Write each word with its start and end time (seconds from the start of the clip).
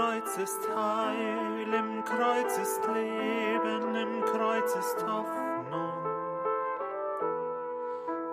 Kreuz 0.00 0.38
ist 0.38 0.66
Heil, 0.74 1.74
im 1.74 2.02
Kreuz 2.06 2.56
ist 2.56 2.80
Leben, 2.86 3.94
im 3.94 4.24
Kreuz 4.24 4.74
ist 4.74 4.96
Hoffnung. 5.06 5.92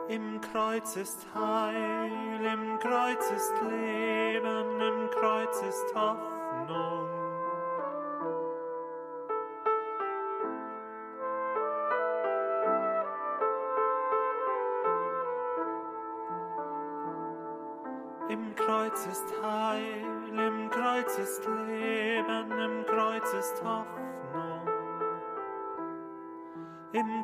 Im 0.08 0.40
Kreuz 0.40 0.96
ist 0.96 1.28
Heil, 1.36 2.46
im 2.54 2.80
Kreuz 2.80 3.32
ist 3.32 3.54
Leben, 3.70 4.80
im 4.80 5.10
Kreuz 5.10 5.62
ist 5.62 5.94
Hoffnung. 5.94 7.17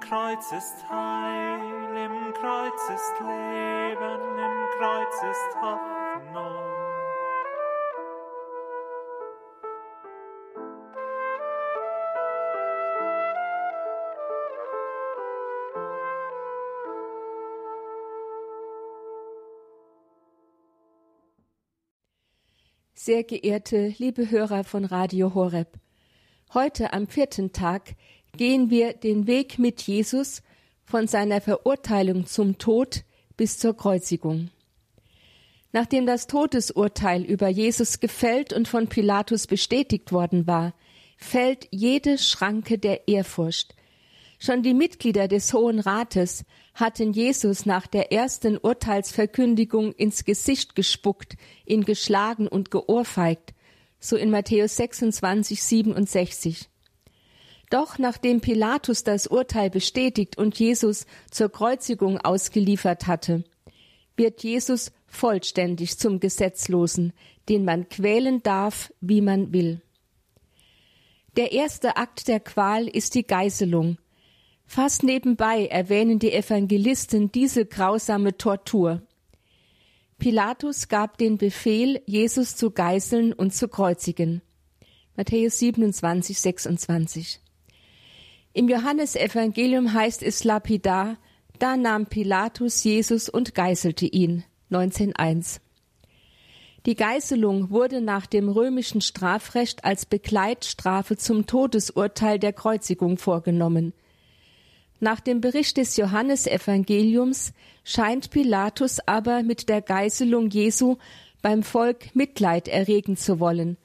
Kreuz 0.07 0.51
ist 0.51 0.89
Heil, 0.89 1.61
im 1.95 2.33
Kreuz 2.33 2.89
ist 2.93 3.19
Leben, 3.21 4.37
im 4.37 4.67
Kreuz 4.77 5.15
ist 5.31 5.55
Hoffnung. 5.61 6.73
Sehr 22.93 23.23
geehrte 23.23 23.93
liebe 23.97 24.29
Hörer 24.29 24.65
von 24.65 24.83
Radio 24.83 25.33
Horeb, 25.33 25.79
heute 26.53 26.91
am 26.91 27.07
vierten 27.07 27.53
Tag 27.53 27.95
gehen 28.35 28.69
wir 28.69 28.93
den 28.93 29.27
Weg 29.27 29.59
mit 29.59 29.81
Jesus 29.83 30.41
von 30.85 31.07
seiner 31.07 31.39
Verurteilung 31.39 32.25
zum 32.25 32.57
Tod 32.57 33.03
bis 33.37 33.59
zur 33.59 33.77
Kreuzigung. 33.77 34.49
Nachdem 35.71 36.05
das 36.05 36.27
Todesurteil 36.27 37.23
über 37.23 37.47
Jesus 37.47 37.99
gefällt 37.99 38.53
und 38.53 38.67
von 38.67 38.87
Pilatus 38.87 39.47
bestätigt 39.47 40.11
worden 40.11 40.45
war, 40.45 40.73
fällt 41.17 41.67
jede 41.71 42.17
Schranke 42.17 42.77
der 42.77 43.07
Ehrfurcht. 43.07 43.75
Schon 44.39 44.61
die 44.61 44.73
Mitglieder 44.73 45.27
des 45.27 45.53
Hohen 45.53 45.79
Rates 45.79 46.43
hatten 46.73 47.13
Jesus 47.13 47.65
nach 47.65 47.87
der 47.87 48.11
ersten 48.11 48.57
Urteilsverkündigung 48.57 49.93
ins 49.93 50.25
Gesicht 50.25 50.75
gespuckt, 50.75 51.37
ihn 51.65 51.85
geschlagen 51.85 52.47
und 52.47 52.71
geohrfeigt, 52.71 53.53
so 53.99 54.17
in 54.17 54.31
Matthäus 54.31 54.75
26, 54.75 55.63
67. 55.63 56.69
Doch 57.73 57.97
nachdem 57.97 58.39
Pilatus 58.39 59.03
das 59.03 59.25
Urteil 59.25 59.71
bestätigt 59.71 60.37
und 60.37 60.59
Jesus 60.59 61.07
zur 61.31 61.51
Kreuzigung 61.51 62.19
ausgeliefert 62.19 63.07
hatte, 63.07 63.45
wird 64.15 64.43
Jesus 64.43 64.91
vollständig 65.07 65.97
zum 65.97 66.19
Gesetzlosen, 66.19 67.13
den 67.49 67.65
man 67.65 67.89
quälen 67.89 68.43
darf, 68.43 68.93
wie 69.01 69.21
man 69.21 69.53
will. 69.53 69.81
Der 71.35 71.51
erste 71.51 71.97
Akt 71.97 72.27
der 72.27 72.39
Qual 72.39 72.87
ist 72.87 73.15
die 73.15 73.25
Geißelung, 73.25 73.97
Fast 74.67 75.01
nebenbei 75.01 75.65
erwähnen 75.65 76.19
die 76.19 76.31
Evangelisten 76.31 77.31
diese 77.31 77.65
grausame 77.65 78.37
Tortur. 78.37 79.01
Pilatus 80.19 80.89
gab 80.89 81.17
den 81.17 81.39
Befehl, 81.39 82.03
Jesus 82.05 82.55
zu 82.55 82.69
geißeln 82.69 83.33
und 83.33 83.55
zu 83.55 83.67
kreuzigen. 83.67 84.43
Matthäus 85.15 85.57
27, 85.57 86.39
26. 86.39 87.42
Im 88.53 88.69
Johannesevangelium 88.69 89.93
heißt 89.93 90.21
es 90.21 90.43
lapidar, 90.43 91.17
da 91.57 91.75
nahm 91.75 92.05
Pilatus 92.05 92.83
Jesus 92.83 93.27
und 93.27 93.55
geißelte 93.55 94.05
ihn. 94.05 94.43
19.1. 94.69 95.59
Die 96.85 96.95
Geißelung 96.95 97.71
wurde 97.71 98.01
nach 98.01 98.27
dem 98.27 98.49
römischen 98.49 99.01
Strafrecht 99.01 99.85
als 99.85 100.05
Begleitstrafe 100.05 101.17
zum 101.17 101.47
Todesurteil 101.47 102.37
der 102.37 102.53
Kreuzigung 102.53 103.17
vorgenommen. 103.17 103.93
Nach 104.99 105.19
dem 105.19 105.41
Bericht 105.41 105.77
des 105.77 105.97
Johannesevangeliums 105.97 107.53
scheint 107.83 108.29
Pilatus 108.29 108.99
aber 109.05 109.41
mit 109.41 109.67
der 109.67 109.81
Geißelung 109.81 110.49
Jesu 110.49 110.97
beim 111.41 111.63
Volk 111.63 112.15
Mitleid 112.15 112.67
erregen 112.67 113.17
zu 113.17 113.39
wollen, 113.39 113.77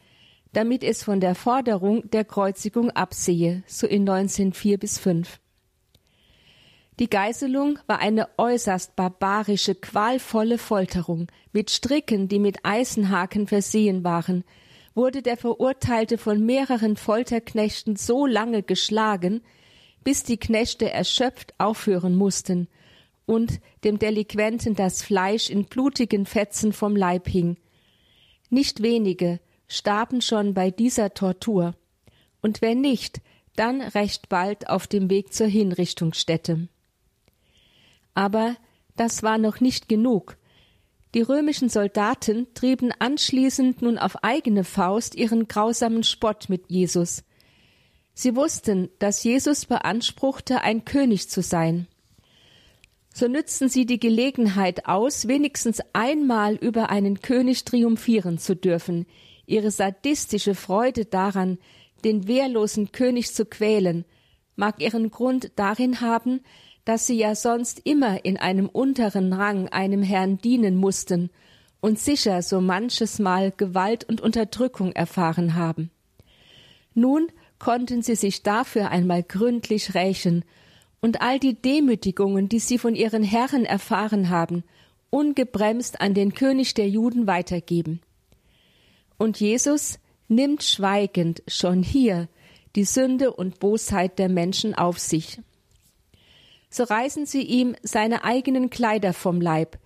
damit 0.58 0.82
es 0.82 1.04
von 1.04 1.20
der 1.20 1.36
Forderung 1.36 2.10
der 2.10 2.24
Kreuzigung 2.24 2.90
absehe, 2.90 3.62
so 3.68 3.86
in 3.86 4.00
1904 4.00 4.76
bis 4.76 4.98
5. 4.98 5.38
Die 6.98 7.08
Geißelung 7.08 7.78
war 7.86 8.00
eine 8.00 8.28
äußerst 8.38 8.96
barbarische, 8.96 9.76
qualvolle 9.76 10.58
Folterung. 10.58 11.28
Mit 11.52 11.70
Stricken, 11.70 12.26
die 12.26 12.40
mit 12.40 12.64
Eisenhaken 12.64 13.46
versehen 13.46 14.02
waren, 14.02 14.42
wurde 14.96 15.22
der 15.22 15.36
Verurteilte 15.36 16.18
von 16.18 16.44
mehreren 16.44 16.96
Folterknechten 16.96 17.94
so 17.94 18.26
lange 18.26 18.64
geschlagen, 18.64 19.42
bis 20.02 20.24
die 20.24 20.38
Knechte 20.38 20.90
erschöpft 20.90 21.54
aufhören 21.58 22.16
mussten 22.16 22.66
und 23.26 23.60
dem 23.84 24.00
Delinquenten 24.00 24.74
das 24.74 25.04
Fleisch 25.04 25.50
in 25.50 25.66
blutigen 25.66 26.26
Fetzen 26.26 26.72
vom 26.72 26.96
Leib 26.96 27.28
hing. 27.28 27.58
Nicht 28.50 28.82
wenige 28.82 29.38
starben 29.68 30.20
schon 30.22 30.54
bei 30.54 30.70
dieser 30.70 31.14
Tortur, 31.14 31.74
und 32.40 32.62
wenn 32.62 32.80
nicht, 32.80 33.20
dann 33.56 33.80
recht 33.82 34.28
bald 34.28 34.68
auf 34.68 34.86
dem 34.86 35.10
Weg 35.10 35.32
zur 35.32 35.46
Hinrichtungsstätte. 35.46 36.68
Aber 38.14 38.56
das 38.96 39.22
war 39.22 39.38
noch 39.38 39.60
nicht 39.60 39.88
genug. 39.88 40.36
Die 41.14 41.22
römischen 41.22 41.68
Soldaten 41.68 42.46
trieben 42.54 42.92
anschließend 42.98 43.82
nun 43.82 43.98
auf 43.98 44.22
eigene 44.22 44.64
Faust 44.64 45.14
ihren 45.14 45.48
grausamen 45.48 46.02
Spott 46.02 46.48
mit 46.48 46.70
Jesus. 46.70 47.24
Sie 48.14 48.36
wussten, 48.36 48.90
dass 48.98 49.22
Jesus 49.22 49.66
beanspruchte, 49.66 50.62
ein 50.62 50.84
König 50.84 51.30
zu 51.30 51.42
sein. 51.42 51.86
So 53.14 53.26
nützten 53.26 53.68
sie 53.68 53.86
die 53.86 54.00
Gelegenheit 54.00 54.86
aus, 54.86 55.28
wenigstens 55.28 55.80
einmal 55.92 56.54
über 56.54 56.90
einen 56.90 57.20
König 57.20 57.64
triumphieren 57.64 58.38
zu 58.38 58.54
dürfen, 58.54 59.06
ihre 59.48 59.70
sadistische 59.70 60.54
Freude 60.54 61.04
daran, 61.04 61.58
den 62.04 62.28
wehrlosen 62.28 62.92
König 62.92 63.34
zu 63.34 63.44
quälen, 63.44 64.04
mag 64.56 64.80
ihren 64.80 65.10
Grund 65.10 65.52
darin 65.56 66.00
haben, 66.00 66.40
dass 66.84 67.06
sie 67.06 67.16
ja 67.18 67.34
sonst 67.34 67.80
immer 67.84 68.24
in 68.24 68.36
einem 68.36 68.68
unteren 68.68 69.32
Rang 69.32 69.68
einem 69.68 70.02
Herrn 70.02 70.38
dienen 70.38 70.76
mussten 70.76 71.30
und 71.80 71.98
sicher 71.98 72.42
so 72.42 72.60
manches 72.60 73.18
Mal 73.18 73.52
Gewalt 73.56 74.04
und 74.04 74.20
Unterdrückung 74.20 74.92
erfahren 74.92 75.54
haben. 75.54 75.90
Nun 76.94 77.28
konnten 77.58 78.02
sie 78.02 78.14
sich 78.14 78.42
dafür 78.42 78.90
einmal 78.90 79.22
gründlich 79.22 79.94
rächen 79.94 80.44
und 81.00 81.20
all 81.20 81.38
die 81.38 81.54
Demütigungen, 81.54 82.48
die 82.48 82.58
sie 82.58 82.78
von 82.78 82.94
ihren 82.94 83.22
Herren 83.22 83.64
erfahren 83.64 84.30
haben, 84.30 84.64
ungebremst 85.10 86.00
an 86.00 86.14
den 86.14 86.34
König 86.34 86.74
der 86.74 86.88
Juden 86.88 87.26
weitergeben. 87.26 88.00
Und 89.18 89.40
Jesus 89.40 89.98
nimmt 90.28 90.62
schweigend 90.62 91.42
schon 91.48 91.82
hier 91.82 92.28
die 92.76 92.84
Sünde 92.84 93.32
und 93.32 93.58
Bosheit 93.58 94.18
der 94.18 94.28
Menschen 94.28 94.74
auf 94.74 94.98
sich. 94.98 95.40
So 96.70 96.84
reißen 96.84 97.26
sie 97.26 97.42
ihm 97.42 97.74
seine 97.82 98.24
eigenen 98.24 98.70
Kleider 98.70 99.12
vom 99.12 99.40
Leib, 99.40 99.78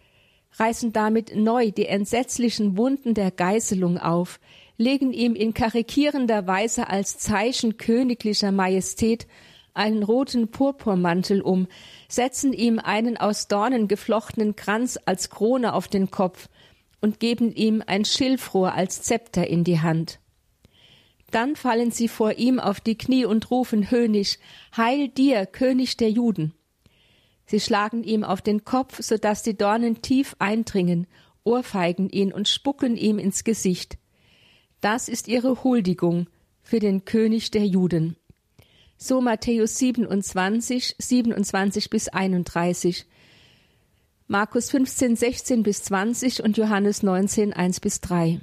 reißen 0.58 0.92
damit 0.92 1.34
neu 1.34 1.70
die 1.70 1.86
entsetzlichen 1.86 2.76
Wunden 2.76 3.14
der 3.14 3.30
Geißelung 3.30 3.98
auf, 3.98 4.40
legen 4.76 5.12
ihm 5.12 5.34
in 5.34 5.54
karikierender 5.54 6.46
Weise 6.46 6.88
als 6.88 7.18
Zeichen 7.18 7.78
königlicher 7.78 8.52
Majestät 8.52 9.26
einen 9.74 10.02
roten 10.02 10.48
Purpurmantel 10.48 11.40
um, 11.40 11.68
setzen 12.08 12.52
ihm 12.52 12.78
einen 12.78 13.16
aus 13.16 13.48
Dornen 13.48 13.88
geflochtenen 13.88 14.56
Kranz 14.56 14.98
als 15.06 15.30
Krone 15.30 15.72
auf 15.72 15.88
den 15.88 16.10
Kopf 16.10 16.48
und 17.02 17.20
geben 17.20 17.52
ihm 17.52 17.82
ein 17.86 18.06
Schilfrohr 18.06 18.72
als 18.72 19.02
Zepter 19.02 19.46
in 19.46 19.64
die 19.64 19.80
Hand. 19.80 20.20
Dann 21.30 21.56
fallen 21.56 21.90
sie 21.90 22.08
vor 22.08 22.34
ihm 22.34 22.60
auf 22.60 22.80
die 22.80 22.96
Knie 22.96 23.24
und 23.24 23.50
rufen 23.50 23.90
höhnisch 23.90 24.38
Heil 24.76 25.08
dir, 25.08 25.44
König 25.46 25.96
der 25.96 26.10
Juden. 26.10 26.54
Sie 27.46 27.60
schlagen 27.60 28.04
ihm 28.04 28.24
auf 28.24 28.40
den 28.40 28.64
Kopf, 28.64 29.02
so 29.02 29.16
dass 29.16 29.42
die 29.42 29.56
Dornen 29.56 30.00
tief 30.00 30.36
eindringen, 30.38 31.06
ohrfeigen 31.44 32.08
ihn 32.08 32.32
und 32.32 32.48
spucken 32.48 32.96
ihm 32.96 33.18
ins 33.18 33.44
Gesicht. 33.44 33.98
Das 34.80 35.08
ist 35.08 35.28
ihre 35.28 35.64
Huldigung 35.64 36.28
für 36.62 36.78
den 36.78 37.04
König 37.04 37.50
der 37.50 37.66
Juden. 37.66 38.16
So 38.96 39.20
Matthäus 39.20 39.78
27, 39.78 40.96
27 40.98 41.90
bis 41.90 42.08
31, 42.08 43.06
Markus 44.32 44.70
15, 44.70 45.14
16 45.14 45.62
bis 45.62 45.82
20 45.82 46.42
und 46.42 46.56
Johannes 46.56 47.02
19, 47.02 47.52
1 47.52 47.80
bis 47.80 48.00
3. 48.00 48.40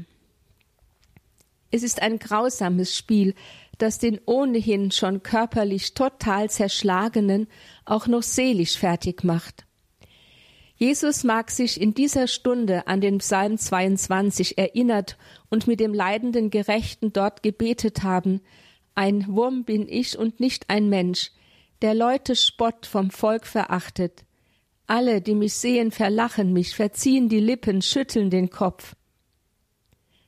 Es 1.72 1.82
ist 1.82 2.04
ein 2.04 2.20
grausames 2.20 2.96
Spiel, 2.96 3.34
das 3.80 3.98
den 3.98 4.22
ohnehin 4.28 4.92
schon 4.92 5.24
körperlich 5.24 5.96
total 5.96 6.48
zerschlagenen 6.48 7.48
auch 7.86 8.06
noch 8.06 8.22
seelisch 8.22 8.78
fertig 8.78 9.24
macht. 9.24 9.66
Jesus 10.76 11.24
mag 11.24 11.50
sich 11.50 11.82
in 11.82 11.96
dieser 11.96 12.28
Stunde 12.28 12.86
an 12.86 13.02
den 13.02 13.18
Psalm 13.18 13.58
22 13.58 14.60
erinnert 14.60 15.18
und 15.50 15.66
mit 15.66 15.80
dem 15.80 15.96
leidenden 15.96 16.52
Gerechten 16.52 17.14
dort 17.14 17.42
gebetet 17.42 18.04
haben, 18.04 18.42
ein 18.94 19.26
Wurm 19.28 19.64
bin 19.64 19.88
ich 19.90 20.20
und 20.20 20.40
nicht 20.40 20.70
ein 20.70 20.88
Mensch, 20.88 21.32
der 21.82 21.96
Leute 21.96 22.36
Spott 22.36 22.86
vom 22.86 23.10
Volk 23.10 23.48
verachtet. 23.48 24.24
Alle, 24.90 25.22
die 25.22 25.36
mich 25.36 25.54
sehen, 25.54 25.92
verlachen 25.92 26.52
mich, 26.52 26.74
verziehen 26.74 27.30
die 27.30 27.40
Lippen, 27.40 27.84
schütteln 27.84 28.32
den 28.32 28.50
Kopf. 28.50 28.96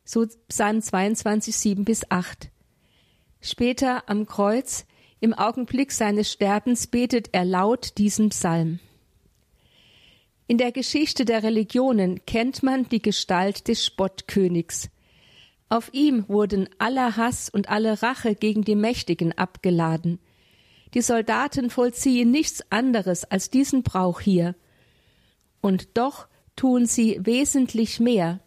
So 0.06 0.28
Psalm 0.50 0.84
22, 0.84 1.56
7 1.56 1.84
bis 1.84 2.12
8. 2.12 2.52
Später 3.42 4.08
am 4.08 4.28
Kreuz, 4.28 4.86
im 5.20 5.34
Augenblick 5.34 5.92
seines 5.92 6.32
Sterbens, 6.32 6.86
betet 6.86 7.30
er 7.32 7.44
laut 7.44 7.98
diesen 7.98 8.30
Psalm. 8.30 8.80
In 10.46 10.60
der 10.60 10.72
Geschichte 10.72 11.26
der 11.26 11.42
Religionen 11.42 12.24
kennt 12.28 12.62
man 12.62 12.88
die 12.88 13.02
Gestalt 13.02 13.68
des 13.68 13.84
Spottkönigs. 13.84 14.92
Auf 15.70 15.92
ihm 15.92 16.30
wurden 16.30 16.70
aller 16.78 17.18
Hass 17.18 17.50
und 17.50 17.70
alle 17.70 18.04
Rache 18.04 18.36
gegen 18.36 18.64
die 18.64 18.76
Mächtigen 18.76 19.36
abgeladen. 19.36 20.20
Die 20.94 21.02
Soldaten 21.02 21.70
vollziehen 21.70 22.32
nichts 22.32 22.64
anderes 22.70 23.24
als 23.24 23.50
diesen 23.50 23.84
Brauch 23.84 24.20
hier. 24.20 24.56
Und 25.62 25.90
doch 25.94 26.28
tun 26.56 26.86
sie 26.86 27.20
wesentlich 27.22 28.00
mehr. 28.00 28.42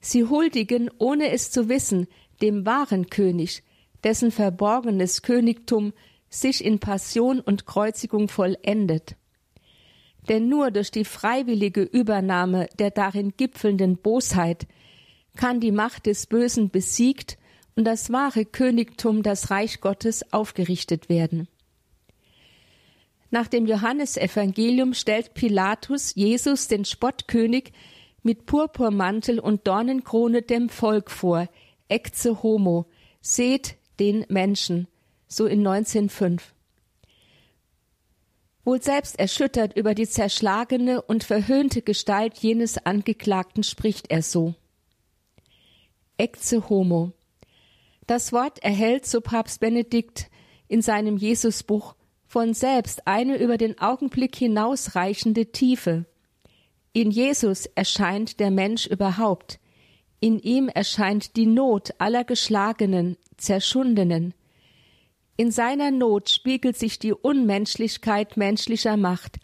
Sie 0.00 0.24
huldigen, 0.24 0.90
ohne 0.98 1.30
es 1.30 1.50
zu 1.50 1.68
wissen, 1.68 2.06
dem 2.42 2.66
wahren 2.66 3.08
König, 3.08 3.62
dessen 4.04 4.30
verborgenes 4.30 5.22
Königtum 5.22 5.92
sich 6.28 6.64
in 6.64 6.80
Passion 6.80 7.40
und 7.40 7.66
Kreuzigung 7.66 8.28
vollendet. 8.28 9.16
Denn 10.28 10.48
nur 10.48 10.70
durch 10.70 10.90
die 10.90 11.04
freiwillige 11.04 11.82
Übernahme 11.82 12.68
der 12.78 12.90
darin 12.90 13.34
gipfelnden 13.36 13.96
Bosheit 13.96 14.66
kann 15.36 15.60
die 15.60 15.72
Macht 15.72 16.06
des 16.06 16.26
Bösen 16.26 16.70
besiegt 16.70 17.38
und 17.76 17.84
das 17.84 18.10
wahre 18.10 18.44
Königtum, 18.44 19.22
das 19.22 19.50
Reich 19.50 19.80
Gottes, 19.80 20.32
aufgerichtet 20.32 21.08
werden. 21.08 21.46
Nach 23.30 23.48
dem 23.48 23.66
Johannesevangelium 23.66 24.94
stellt 24.94 25.34
Pilatus 25.34 26.14
Jesus, 26.14 26.68
den 26.68 26.84
Spottkönig, 26.84 27.72
mit 28.22 28.46
Purpurmantel 28.46 29.38
und 29.38 29.66
Dornenkrone 29.66 30.42
dem 30.42 30.68
Volk 30.68 31.10
vor, 31.10 31.48
ecce 31.88 32.42
homo, 32.42 32.86
seht 33.20 33.76
den 34.00 34.26
Menschen, 34.28 34.88
so 35.28 35.46
in 35.46 35.66
1905. 35.66 36.54
Wohl 38.64 38.82
selbst 38.82 39.18
erschüttert 39.18 39.76
über 39.76 39.94
die 39.94 40.08
zerschlagene 40.08 41.00
und 41.02 41.22
verhöhnte 41.22 41.82
Gestalt 41.82 42.36
jenes 42.38 42.78
Angeklagten 42.78 43.62
spricht 43.62 44.10
er 44.10 44.22
so. 44.22 44.54
Ecce 46.16 46.68
homo. 46.68 47.12
Das 48.06 48.32
Wort 48.32 48.60
erhält, 48.60 49.06
so 49.06 49.20
Papst 49.20 49.60
Benedikt 49.60 50.30
in 50.68 50.82
seinem 50.82 51.16
Jesusbuch, 51.16 51.94
von 52.26 52.54
selbst 52.54 53.06
eine 53.06 53.36
über 53.36 53.56
den 53.56 53.78
Augenblick 53.78 54.36
hinausreichende 54.36 55.52
Tiefe. 55.52 56.04
In 56.92 57.10
Jesus 57.10 57.66
erscheint 57.66 58.40
der 58.40 58.50
Mensch 58.50 58.86
überhaupt. 58.86 59.60
In 60.20 60.38
ihm 60.38 60.68
erscheint 60.68 61.36
die 61.36 61.46
Not 61.46 61.90
aller 61.98 62.24
Geschlagenen, 62.24 63.16
Zerschundenen. 63.36 64.34
In 65.36 65.50
seiner 65.50 65.90
Not 65.90 66.30
spiegelt 66.30 66.78
sich 66.78 66.98
die 66.98 67.12
Unmenschlichkeit 67.12 68.36
menschlicher 68.36 68.96
Macht, 68.96 69.36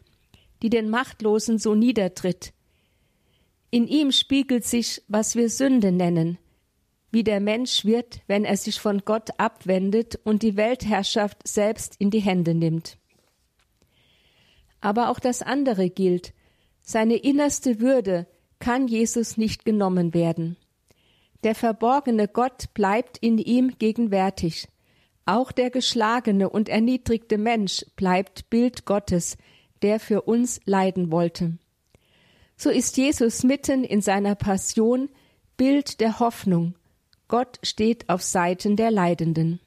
die 0.63 0.71
den 0.71 0.89
Machtlosen 0.89 1.59
so 1.59 1.75
niedertritt. 1.75 2.53
In 3.71 3.87
ihm 3.87 4.13
spiegelt 4.13 4.65
sich, 4.65 5.03
was 5.09 5.37
wir 5.37 5.51
Sünde 5.51 5.93
nennen, 5.93 6.39
wie 7.13 7.23
der 7.23 7.41
Mensch 7.41 7.85
wird, 7.85 8.21
wenn 8.27 8.45
er 8.45 8.57
sich 8.57 8.81
von 8.81 9.03
Gott 9.05 9.31
abwendet 9.39 10.19
und 10.25 10.43
die 10.43 10.57
Weltherrschaft 10.57 11.47
selbst 11.47 11.95
in 11.99 12.11
die 12.11 12.21
Hände 12.21 12.55
nimmt. 12.55 12.99
Aber 14.81 15.11
auch 15.11 15.21
das 15.21 15.43
andere 15.43 15.91
gilt, 15.91 16.33
seine 16.83 17.17
innerste 17.17 17.81
Würde 17.81 18.27
kann 18.59 18.89
Jesus 18.89 19.37
nicht 19.37 19.65
genommen 19.65 20.15
werden. 20.15 20.57
Der 21.45 21.55
verborgene 21.55 22.29
Gott 22.29 22.73
bleibt 22.75 23.19
in 23.19 23.39
ihm 23.39 23.77
gegenwärtig. 23.79 24.69
Auch 25.25 25.53
der 25.53 25.71
geschlagene 25.71 26.49
und 26.49 26.69
erniedrigte 26.69 27.39
Mensch 27.39 27.85
bleibt 27.97 28.51
Bild 28.51 28.85
Gottes, 28.85 29.37
der 29.83 30.01
für 30.01 30.23
uns 30.23 30.61
leiden 30.65 31.13
wollte. 31.13 31.59
So 32.57 32.71
ist 32.71 32.97
Jesus 32.97 33.43
mitten 33.43 33.85
in 33.85 34.01
seiner 34.01 34.35
Passion 34.35 35.09
Bild 35.57 36.01
der 36.01 36.21
Hoffnung, 36.21 36.75
Gott 37.33 37.59
steht 37.63 38.11
auf 38.11 38.21
Seiten 38.21 38.77
der 38.77 38.91
Leidenden. 38.91 39.59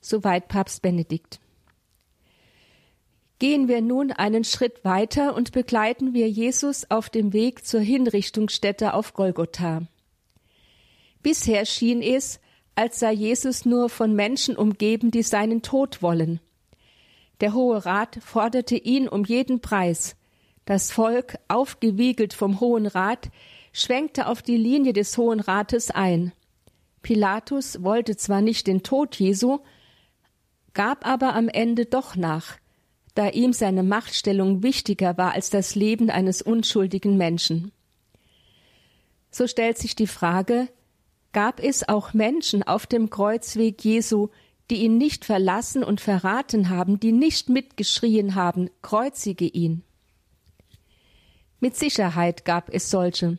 Soweit 0.00 0.46
Papst 0.46 0.80
Benedikt. 0.80 1.40
Gehen 3.40 3.66
wir 3.66 3.80
nun 3.80 4.12
einen 4.12 4.44
Schritt 4.44 4.84
weiter 4.84 5.34
und 5.34 5.50
begleiten 5.50 6.14
wir 6.14 6.30
Jesus 6.30 6.88
auf 6.88 7.10
dem 7.10 7.32
Weg 7.32 7.66
zur 7.66 7.80
Hinrichtungsstätte 7.80 8.94
auf 8.94 9.12
Golgotha. 9.12 9.88
Bisher 11.20 11.66
schien 11.66 12.00
es, 12.00 12.38
als 12.76 13.00
sei 13.00 13.10
Jesus 13.10 13.64
nur 13.64 13.88
von 13.88 14.14
Menschen 14.14 14.56
umgeben, 14.56 15.10
die 15.10 15.24
seinen 15.24 15.62
Tod 15.62 16.02
wollen. 16.02 16.38
Der 17.40 17.54
Hohe 17.54 17.84
Rat 17.84 18.20
forderte 18.22 18.76
ihn 18.76 19.08
um 19.08 19.24
jeden 19.24 19.60
Preis. 19.60 20.14
Das 20.64 20.92
Volk, 20.92 21.40
aufgewiegelt 21.48 22.34
vom 22.34 22.60
Hohen 22.60 22.86
Rat, 22.86 23.30
schwenkte 23.72 24.28
auf 24.28 24.42
die 24.42 24.56
Linie 24.56 24.92
des 24.92 25.18
Hohen 25.18 25.40
Rates 25.40 25.90
ein. 25.90 26.30
Pilatus 27.02 27.82
wollte 27.82 28.16
zwar 28.16 28.40
nicht 28.40 28.66
den 28.66 28.82
Tod 28.82 29.16
Jesu, 29.16 29.58
gab 30.74 31.06
aber 31.06 31.34
am 31.34 31.48
Ende 31.48 31.86
doch 31.86 32.16
nach, 32.16 32.58
da 33.14 33.28
ihm 33.28 33.52
seine 33.52 33.82
Machtstellung 33.82 34.62
wichtiger 34.62 35.16
war 35.18 35.32
als 35.32 35.50
das 35.50 35.74
Leben 35.74 36.10
eines 36.10 36.42
unschuldigen 36.42 37.16
Menschen. 37.16 37.72
So 39.30 39.46
stellt 39.46 39.78
sich 39.78 39.96
die 39.96 40.06
Frage, 40.06 40.68
gab 41.32 41.60
es 41.60 41.88
auch 41.88 42.12
Menschen 42.12 42.62
auf 42.62 42.86
dem 42.86 43.10
Kreuzweg 43.10 43.84
Jesu, 43.84 44.28
die 44.70 44.84
ihn 44.84 44.98
nicht 44.98 45.24
verlassen 45.24 45.82
und 45.82 46.00
verraten 46.00 46.70
haben, 46.70 47.00
die 47.00 47.12
nicht 47.12 47.48
mitgeschrien 47.48 48.34
haben, 48.34 48.70
kreuzige 48.82 49.46
ihn. 49.46 49.82
Mit 51.58 51.76
Sicherheit 51.76 52.44
gab 52.44 52.72
es 52.72 52.90
solche, 52.90 53.38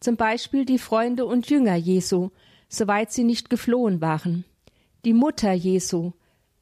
zum 0.00 0.16
Beispiel 0.16 0.64
die 0.64 0.78
Freunde 0.78 1.24
und 1.24 1.48
Jünger 1.48 1.76
Jesu, 1.76 2.30
soweit 2.68 3.12
sie 3.12 3.24
nicht 3.24 3.50
geflohen 3.50 4.00
waren. 4.00 4.44
Die 5.04 5.12
Mutter 5.12 5.52
Jesu, 5.52 6.12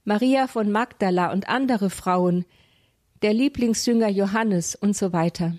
Maria 0.04 0.46
von 0.46 0.70
Magdala 0.70 1.32
und 1.32 1.48
andere 1.48 1.90
Frauen, 1.90 2.44
der 3.22 3.32
Lieblingsjünger 3.32 4.08
Johannes 4.08 4.74
und 4.74 4.96
so 4.96 5.12
weiter. 5.12 5.56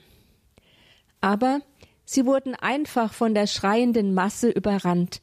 Aber 1.19 1.61
sie 2.05 2.25
wurden 2.25 2.53
einfach 2.53 3.13
von 3.13 3.33
der 3.33 3.47
schreienden 3.47 4.13
Masse 4.13 4.49
überrannt. 4.49 5.21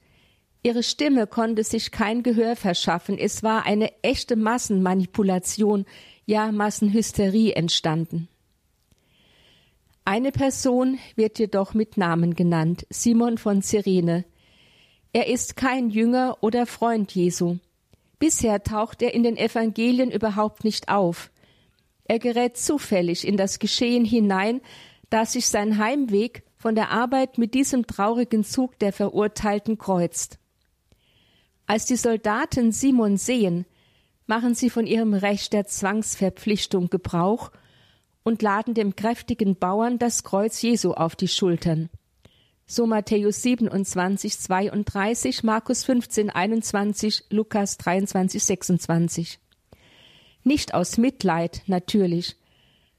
Ihre 0.65 0.83
Stimme 0.83 1.27
konnte 1.27 1.63
sich 1.63 1.93
kein 1.93 2.23
Gehör 2.23 2.57
verschaffen. 2.57 3.19
Es 3.19 3.43
war 3.43 3.65
eine 3.65 3.93
echte 4.03 4.37
Massenmanipulation, 4.37 5.87
ja 6.27 6.51
Massenhysterie 6.51 7.53
entstanden. 7.53 8.29
Eine 10.05 10.33
Person 10.33 10.99
wird 11.15 11.39
jedoch 11.39 11.75
mit 11.75 11.97
Namen 11.97 12.35
genannt, 12.35 12.87
Simon 12.91 13.39
von 13.39 13.63
Cyrene, 13.63 14.25
er 15.13 15.27
ist 15.27 15.57
kein 15.57 15.91
Jünger 15.91 16.39
oder 16.41 16.67
Freund 16.67 17.15
Jesu. 17.15 17.59
Bisher 18.19 18.63
taucht 18.63 19.03
er 19.03 19.13
in 19.13 19.23
den 19.23 19.37
Evangelien 19.37 20.11
überhaupt 20.11 20.65
nicht 20.65 20.89
auf. 20.89 21.31
Er 22.05 22.19
gerät 22.19 22.57
zufällig 22.57 23.27
in 23.27 23.37
das 23.37 23.59
Geschehen 23.59 24.05
hinein, 24.05 24.61
da 25.11 25.27
sich 25.27 25.49
sein 25.49 25.77
Heimweg 25.77 26.45
von 26.57 26.75
der 26.75 26.91
Arbeit 26.91 27.37
mit 27.37 27.55
diesem 27.55 27.87
traurigen 27.87 28.45
Zug 28.45 28.79
der 28.79 28.93
Verurteilten 28.93 29.77
kreuzt. 29.77 30.39
Als 31.67 31.85
die 31.85 31.97
Soldaten 31.97 32.73
Simon 32.73 33.19
sehen, 33.19 33.67
machen 34.27 34.55
sie 34.55 34.71
von 34.71 34.87
ihrem 34.87 35.13
Recht 35.15 35.53
der 35.53 35.67
Zwangsverpflichtung 35.67 36.89
Gebrauch 36.89 37.51
und 38.23 38.41
laden 38.41 38.73
dem 38.73 38.97
kräftigen 38.97 39.57
Bauern 39.57 39.99
das 39.99 40.23
Kreuz 40.23 40.63
Jesu 40.63 40.93
auf 40.93 41.17
die 41.17 41.29
Schultern 41.29 41.91
so 42.73 42.87
Matthäus 42.87 43.43
27, 43.43 44.39
32, 44.39 45.43
Markus 45.43 45.85
15, 45.85 46.31
21, 46.31 47.25
Lukas 47.29 47.77
23, 47.77 48.43
26. 48.43 49.39
Nicht 50.43 50.73
aus 50.73 50.97
Mitleid, 50.97 51.63
natürlich, 51.67 52.37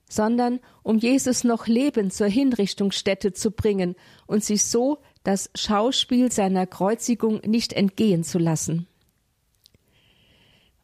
sondern 0.07 0.59
um 0.83 0.99
Jesus 0.99 1.43
noch 1.43 1.65
Leben 1.65 2.11
zur 2.11 2.27
Hinrichtungsstätte 2.27 3.33
zu 3.33 3.49
bringen 3.49 3.95
und 4.27 4.43
sich 4.43 4.63
so 4.63 4.99
das 5.23 5.49
Schauspiel 5.55 6.31
seiner 6.31 6.67
Kreuzigung 6.67 7.41
nicht 7.43 7.73
entgehen 7.73 8.23
zu 8.23 8.37
lassen. 8.37 8.87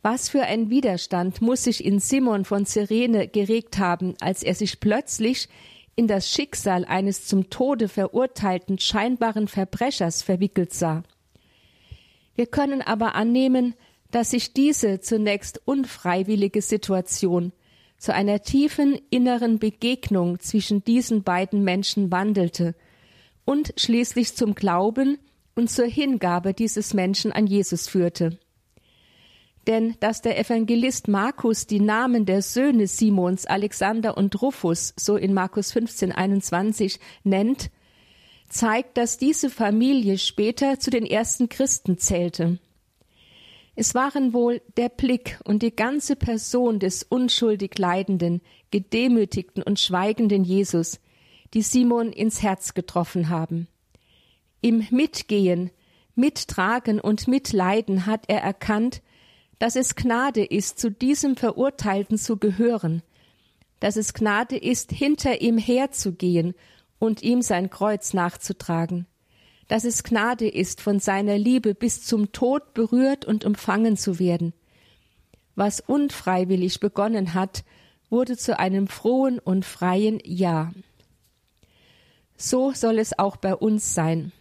Was 0.01 0.29
für 0.29 0.43
ein 0.43 0.71
Widerstand 0.71 1.41
muss 1.41 1.65
sich 1.65 1.85
in 1.85 1.99
Simon 1.99 2.43
von 2.43 2.65
Cyrene 2.65 3.27
geregt 3.27 3.77
haben, 3.77 4.15
als 4.19 4.41
er 4.41 4.55
sich 4.55 4.79
plötzlich 4.79 5.47
in 5.99 6.07
das 6.07 6.31
Schicksal 6.31 6.85
eines 6.85 7.27
zum 7.27 7.49
Tode 7.49 7.89
verurteilten 7.89 8.79
scheinbaren 8.79 9.49
Verbrechers 9.49 10.21
verwickelt 10.21 10.73
sah. 10.73 11.03
Wir 12.35 12.45
können 12.45 12.81
aber 12.81 13.15
annehmen, 13.15 13.75
dass 14.09 14.31
sich 14.31 14.53
diese 14.53 15.01
zunächst 15.01 15.61
unfreiwillige 15.65 16.61
Situation 16.61 17.51
zu 17.97 18.13
einer 18.13 18.43
tiefen 18.43 18.97
inneren 19.09 19.59
Begegnung 19.59 20.39
zwischen 20.39 20.85
diesen 20.85 21.23
beiden 21.23 21.65
Menschen 21.65 22.13
wandelte 22.13 22.75
und 23.43 23.73
schließlich 23.75 24.37
zum 24.37 24.55
Glauben 24.55 25.17
und 25.53 25.69
zur 25.69 25.87
Hingabe 25.87 26.53
dieses 26.53 26.93
Menschen 26.93 27.33
an 27.33 27.45
Jesus 27.45 27.89
führte. 27.89 28.39
Denn 29.67 29.95
dass 29.99 30.21
der 30.21 30.39
Evangelist 30.39 31.07
Markus 31.07 31.67
die 31.67 31.79
Namen 31.79 32.25
der 32.25 32.41
Söhne 32.41 32.87
Simons, 32.87 33.45
Alexander 33.45 34.17
und 34.17 34.41
Rufus, 34.41 34.93
so 34.97 35.15
in 35.15 35.33
Markus 35.33 35.71
15, 35.71 36.11
21, 36.11 36.99
nennt, 37.23 37.69
zeigt, 38.47 38.97
dass 38.97 39.17
diese 39.17 39.49
Familie 39.49 40.17
später 40.17 40.79
zu 40.79 40.89
den 40.89 41.05
ersten 41.05 41.49
Christen 41.49 41.97
zählte. 41.97 42.59
Es 43.75 43.95
waren 43.95 44.33
wohl 44.33 44.61
der 44.75 44.89
Blick 44.89 45.39
und 45.45 45.63
die 45.63 45.73
ganze 45.73 46.15
Person 46.15 46.79
des 46.79 47.03
unschuldig 47.03 47.77
leidenden, 47.77 48.41
gedemütigten 48.71 49.63
und 49.63 49.79
schweigenden 49.79 50.43
Jesus, 50.43 50.99
die 51.53 51.61
Simon 51.61 52.11
ins 52.11 52.41
Herz 52.41 52.73
getroffen 52.73 53.29
haben. 53.29 53.67
Im 54.61 54.85
Mitgehen, 54.89 55.71
Mittragen 56.15 56.99
und 56.99 57.27
Mitleiden 57.27 58.05
hat 58.05 58.25
er 58.27 58.41
erkannt, 58.41 59.01
dass 59.59 59.75
es 59.75 59.95
Gnade 59.95 60.43
ist, 60.43 60.79
zu 60.79 60.89
diesem 60.89 61.35
Verurteilten 61.35 62.17
zu 62.17 62.37
gehören, 62.37 63.03
dass 63.79 63.97
es 63.97 64.13
Gnade 64.13 64.57
ist, 64.57 64.91
hinter 64.91 65.41
ihm 65.41 65.57
herzugehen 65.57 66.55
und 66.97 67.21
ihm 67.21 67.41
sein 67.41 67.69
Kreuz 67.69 68.13
nachzutragen, 68.13 69.05
dass 69.67 69.83
es 69.83 70.03
Gnade 70.03 70.47
ist, 70.47 70.81
von 70.81 70.99
seiner 70.99 71.37
Liebe 71.37 71.75
bis 71.75 72.03
zum 72.03 72.31
Tod 72.31 72.73
berührt 72.73 73.25
und 73.25 73.45
umfangen 73.45 73.97
zu 73.97 74.17
werden. 74.17 74.53
Was 75.55 75.81
unfreiwillig 75.81 76.79
begonnen 76.79 77.33
hat, 77.33 77.63
wurde 78.09 78.37
zu 78.37 78.57
einem 78.57 78.87
frohen 78.87 79.39
und 79.39 79.65
freien 79.65 80.19
Ja. 80.23 80.71
So 82.37 82.71
soll 82.71 82.97
es 82.97 83.19
auch 83.19 83.35
bei 83.35 83.53
uns 83.53 83.93
sein. 83.93 84.31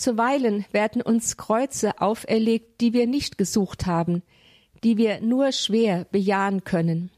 Zuweilen 0.00 0.64
werden 0.72 1.02
uns 1.02 1.36
Kreuze 1.36 2.00
auferlegt, 2.00 2.80
die 2.80 2.94
wir 2.94 3.06
nicht 3.06 3.36
gesucht 3.36 3.84
haben, 3.84 4.22
die 4.82 4.96
wir 4.96 5.20
nur 5.20 5.52
schwer 5.52 6.06
bejahen 6.10 6.64
können. 6.64 7.10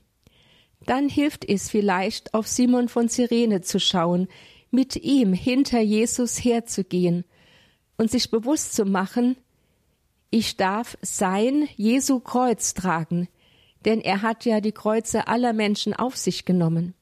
Dann 0.84 1.08
hilft 1.08 1.48
es 1.48 1.70
vielleicht, 1.70 2.34
auf 2.34 2.48
Simon 2.48 2.88
von 2.88 3.08
Cyrene 3.08 3.60
zu 3.60 3.78
schauen, 3.78 4.26
mit 4.72 4.96
ihm 4.96 5.32
hinter 5.32 5.78
Jesus 5.78 6.42
herzugehen 6.42 7.24
und 7.98 8.10
sich 8.10 8.32
bewusst 8.32 8.74
zu 8.74 8.84
machen, 8.84 9.36
ich 10.30 10.56
darf 10.56 10.98
sein 11.02 11.68
Jesu 11.76 12.18
Kreuz 12.18 12.74
tragen, 12.74 13.28
denn 13.84 14.00
er 14.00 14.22
hat 14.22 14.44
ja 14.44 14.60
die 14.60 14.72
Kreuze 14.72 15.28
aller 15.28 15.52
Menschen 15.52 15.94
auf 15.94 16.16
sich 16.16 16.46
genommen. 16.46 16.94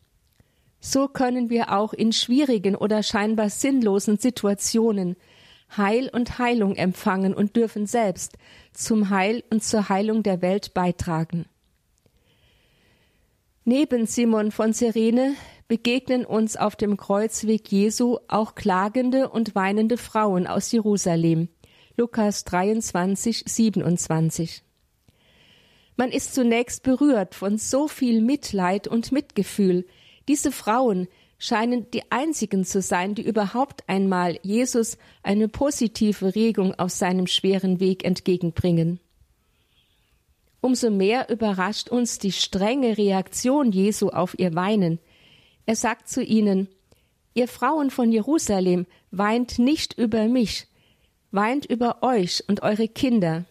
So 0.78 1.08
können 1.08 1.48
wir 1.48 1.72
auch 1.72 1.94
in 1.94 2.12
schwierigen 2.12 2.76
oder 2.76 3.02
scheinbar 3.02 3.48
sinnlosen 3.48 4.18
Situationen 4.18 5.16
Heil 5.76 6.08
und 6.12 6.38
Heilung 6.38 6.74
empfangen 6.76 7.34
und 7.34 7.56
dürfen 7.56 7.86
selbst 7.86 8.36
zum 8.72 9.10
Heil 9.10 9.44
und 9.50 9.62
zur 9.62 9.88
Heilung 9.88 10.22
der 10.22 10.42
Welt 10.42 10.74
beitragen. 10.74 11.46
Neben 13.64 14.06
Simon 14.06 14.50
von 14.50 14.72
Cyrene 14.72 15.34
begegnen 15.68 16.24
uns 16.24 16.56
auf 16.56 16.74
dem 16.74 16.96
Kreuzweg 16.96 17.70
Jesu 17.70 18.18
auch 18.26 18.54
klagende 18.54 19.28
und 19.28 19.54
weinende 19.54 19.96
Frauen 19.96 20.46
aus 20.46 20.72
Jerusalem. 20.72 21.48
Lukas 21.96 22.44
23, 22.44 23.44
27. 23.46 24.64
Man 25.96 26.10
ist 26.10 26.34
zunächst 26.34 26.82
berührt 26.82 27.34
von 27.34 27.58
so 27.58 27.86
viel 27.86 28.22
Mitleid 28.22 28.88
und 28.88 29.12
Mitgefühl. 29.12 29.86
Diese 30.26 30.50
Frauen 30.50 31.08
scheinen 31.40 31.90
die 31.90 32.12
einzigen 32.12 32.64
zu 32.64 32.82
sein, 32.82 33.16
die 33.16 33.22
überhaupt 33.22 33.88
einmal 33.88 34.38
Jesus 34.42 34.98
eine 35.22 35.48
positive 35.48 36.34
Regung 36.34 36.74
auf 36.74 36.90
seinem 36.90 37.26
schweren 37.26 37.80
Weg 37.80 38.04
entgegenbringen. 38.04 39.00
Umso 40.60 40.90
mehr 40.90 41.30
überrascht 41.30 41.88
uns 41.88 42.18
die 42.18 42.32
strenge 42.32 42.98
Reaktion 42.98 43.72
Jesu 43.72 44.10
auf 44.10 44.38
ihr 44.38 44.54
Weinen. 44.54 45.00
Er 45.64 45.74
sagt 45.74 46.08
zu 46.08 46.22
ihnen, 46.22 46.68
Ihr 47.32 47.48
Frauen 47.48 47.90
von 47.90 48.12
Jerusalem 48.12 48.86
weint 49.10 49.58
nicht 49.58 49.96
über 49.96 50.26
mich, 50.26 50.66
weint 51.30 51.64
über 51.64 52.02
euch 52.02 52.44
und 52.48 52.62
eure 52.62 52.88
Kinder. 52.88 53.46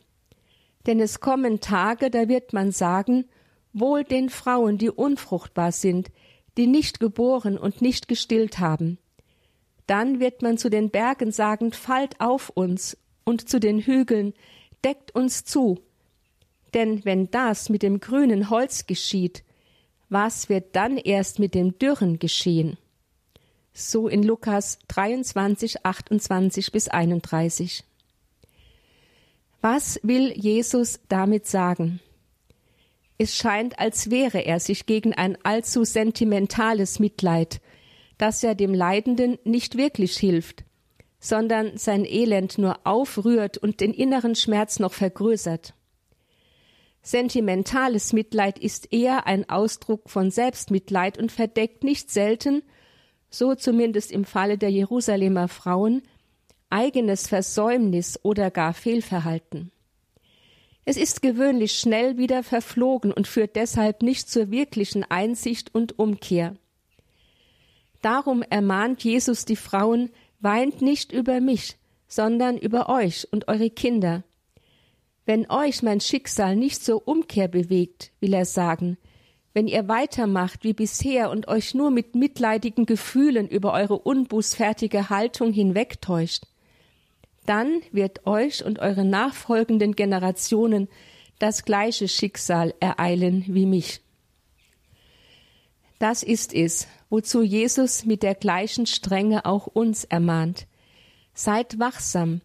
Denn 0.86 1.00
es 1.00 1.22
kommen 1.22 1.60
Tage, 1.60 2.12
da 2.12 2.28
wird 2.28 2.54
man 2.54 2.72
sagen, 2.72 3.26
wohl 3.74 4.04
den 4.04 4.30
Frauen, 4.30 4.78
die 4.78 4.92
unfruchtbar 4.92 5.72
sind, 5.72 6.12
die 6.58 6.68
nicht 6.68 7.00
geboren 7.00 7.58
und 7.58 7.82
nicht 7.82 8.08
gestillt 8.08 8.60
haben. 8.60 8.98
Dann 9.88 10.20
wird 10.20 10.42
man 10.42 10.58
zu 10.58 10.70
den 10.70 10.90
Bergen 10.90 11.32
sagen, 11.32 11.72
fallt 11.72 12.20
auf 12.20 12.50
uns, 12.50 12.98
und 13.30 13.48
zu 13.48 13.60
den 13.60 13.80
Hügeln, 13.80 14.34
deckt 14.84 15.14
uns 15.14 15.46
zu. 15.46 15.80
Denn 16.74 17.06
wenn 17.06 17.32
das 17.32 17.70
mit 17.70 17.84
dem 17.84 18.00
grünen 18.00 18.50
Holz 18.50 18.88
geschieht, 18.88 19.44
was 20.10 20.50
wird 20.50 20.76
dann 20.76 20.98
erst 20.98 21.40
mit 21.40 21.54
dem 21.54 21.78
Dürren 21.78 22.20
geschehen? 22.20 22.78
So 23.74 24.08
in 24.08 24.24
Lukas 24.24 24.80
23, 24.88 25.86
28 25.86 26.72
bis 26.72 26.88
31. 26.88 27.84
Was 29.62 30.00
will 30.04 30.32
Jesus 30.36 31.00
damit 31.08 31.46
sagen? 31.46 32.00
Es 33.22 33.36
scheint, 33.36 33.78
als 33.80 34.10
wehre 34.10 34.40
er 34.40 34.62
sich 34.62 34.86
gegen 34.86 35.14
ein 35.14 35.38
allzu 35.44 35.84
sentimentales 35.84 37.00
Mitleid, 37.00 37.60
das 38.18 38.42
ja 38.42 38.54
dem 38.54 38.74
Leidenden 38.74 39.38
nicht 39.44 39.76
wirklich 39.78 40.16
hilft, 40.16 40.64
sondern 41.20 41.78
sein 41.78 42.06
Elend 42.06 42.58
nur 42.58 42.80
aufrührt 42.86 43.58
und 43.58 43.82
den 43.82 43.94
inneren 43.94 44.36
Schmerz 44.36 44.80
noch 44.80 44.94
vergrößert. 44.94 45.74
Sentimentales 47.02 48.14
Mitleid 48.14 48.58
ist 48.58 48.94
eher 48.94 49.28
ein 49.28 49.50
Ausdruck 49.50 50.10
von 50.10 50.32
Selbstmitleid 50.32 51.18
und 51.18 51.30
verdeckt 51.30 51.84
nicht 51.84 52.10
selten, 52.12 52.64
so 53.30 53.54
zumindest 53.54 54.14
im 54.14 54.24
Falle 54.24 54.58
der 54.58 54.72
Jerusalemer 54.72 55.50
Frauen, 55.50 56.04
eigenes 56.70 57.28
Versäumnis 57.28 58.18
oder 58.24 58.50
gar 58.50 58.74
Fehlverhalten. 58.74 59.72
Es 60.90 60.98
ist 60.98 61.22
gewöhnlich 61.22 61.74
schnell 61.74 62.18
wieder 62.18 62.42
verflogen 62.42 63.14
und 63.14 63.28
führt 63.28 63.56
deshalb 63.56 64.02
nicht 64.02 64.28
zur 64.28 64.50
wirklichen 64.50 65.04
Einsicht 65.04 65.76
und 65.76 66.00
Umkehr. 66.00 66.56
Darum 68.02 68.42
ermahnt 68.42 69.04
Jesus 69.04 69.46
die 69.46 69.56
Frauen, 69.56 70.10
weint 70.40 70.82
nicht 70.82 71.12
über 71.12 71.42
mich, 71.42 71.78
sondern 72.08 72.58
über 72.58 72.90
euch 72.90 73.28
und 73.32 73.48
eure 73.48 73.70
Kinder. 73.70 74.24
Wenn 75.28 75.48
euch 75.52 75.84
mein 75.84 76.02
Schicksal 76.02 76.56
nicht 76.56 76.84
zur 76.84 77.08
Umkehr 77.08 77.50
bewegt, 77.50 78.12
will 78.20 78.34
er 78.34 78.46
sagen, 78.46 78.98
wenn 79.54 79.68
ihr 79.68 79.88
weitermacht 79.88 80.64
wie 80.64 80.74
bisher 80.74 81.30
und 81.30 81.48
euch 81.48 81.76
nur 81.76 81.92
mit 81.92 82.16
mitleidigen 82.16 82.88
Gefühlen 82.88 83.48
über 83.48 83.74
eure 83.74 84.00
unbußfertige 84.00 85.12
Haltung 85.12 85.54
hinwegtäuscht, 85.54 86.46
dann 87.46 87.82
wird 87.92 88.28
euch 88.28 88.64
und 88.64 88.80
eure 88.80 89.06
nachfolgenden 89.06 89.96
Generationen 89.96 90.88
das 91.40 91.66
gleiche 91.66 92.08
Schicksal 92.08 92.74
ereilen 92.80 93.46
wie 93.48 93.66
mich. 93.66 94.02
Das 96.00 96.24
ist 96.24 96.54
es, 96.54 96.88
wozu 97.10 97.42
Jesus 97.42 98.06
mit 98.06 98.24
der 98.24 98.36
gleichen 98.36 98.86
Strenge 98.86 99.46
auch 99.46 99.68
uns 99.68 100.06
ermahnt. 100.06 100.68
Seid 101.34 101.80
wachsam, 101.80 102.42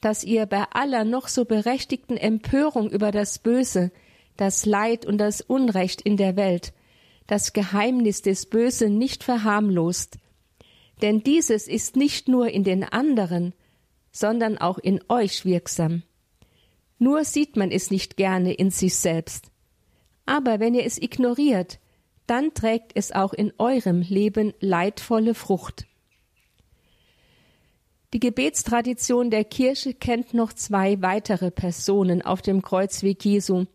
dass 0.00 0.24
ihr 0.24 0.46
bei 0.46 0.64
aller 0.72 1.04
noch 1.04 1.28
so 1.28 1.44
berechtigten 1.44 2.16
Empörung 2.16 2.90
über 2.90 3.10
das 3.10 3.38
Böse, 3.38 3.90
das 4.36 4.64
Leid 4.64 5.04
und 5.06 5.18
das 5.18 5.40
Unrecht 5.42 6.00
in 6.00 6.16
der 6.16 6.36
Welt, 6.36 6.72
das 7.26 7.52
Geheimnis 7.52 8.22
des 8.22 8.46
Bösen 8.46 8.98
nicht 8.98 9.24
verharmlost. 9.24 10.18
Denn 11.02 11.22
dieses 11.22 11.68
ist 11.68 11.96
nicht 11.96 12.28
nur 12.28 12.48
in 12.48 12.64
den 12.64 12.84
anderen, 12.84 13.54
sondern 14.12 14.58
auch 14.58 14.78
in 14.78 15.00
euch 15.08 15.44
wirksam. 15.44 16.02
Nur 16.98 17.24
sieht 17.24 17.56
man 17.56 17.70
es 17.70 17.90
nicht 17.90 18.16
gerne 18.16 18.52
in 18.52 18.70
sich 18.70 18.96
selbst. 18.96 19.50
Aber 20.26 20.60
wenn 20.60 20.74
ihr 20.74 20.84
es 20.84 21.00
ignoriert, 21.00 21.78
dann 22.26 22.54
trägt 22.54 22.92
es 22.94 23.10
auch 23.10 23.32
in 23.32 23.52
eurem 23.58 24.02
Leben 24.02 24.52
leidvolle 24.60 25.34
Frucht. 25.34 25.86
Die 28.12 28.20
Gebetstradition 28.20 29.30
der 29.30 29.44
Kirche 29.44 29.94
kennt 29.94 30.34
noch 30.34 30.52
zwei 30.52 31.00
weitere 31.00 31.50
Personen 31.50 32.22
auf 32.22 32.42
dem 32.42 32.60
Kreuzweg 32.60 33.24
Jesu, 33.24 33.66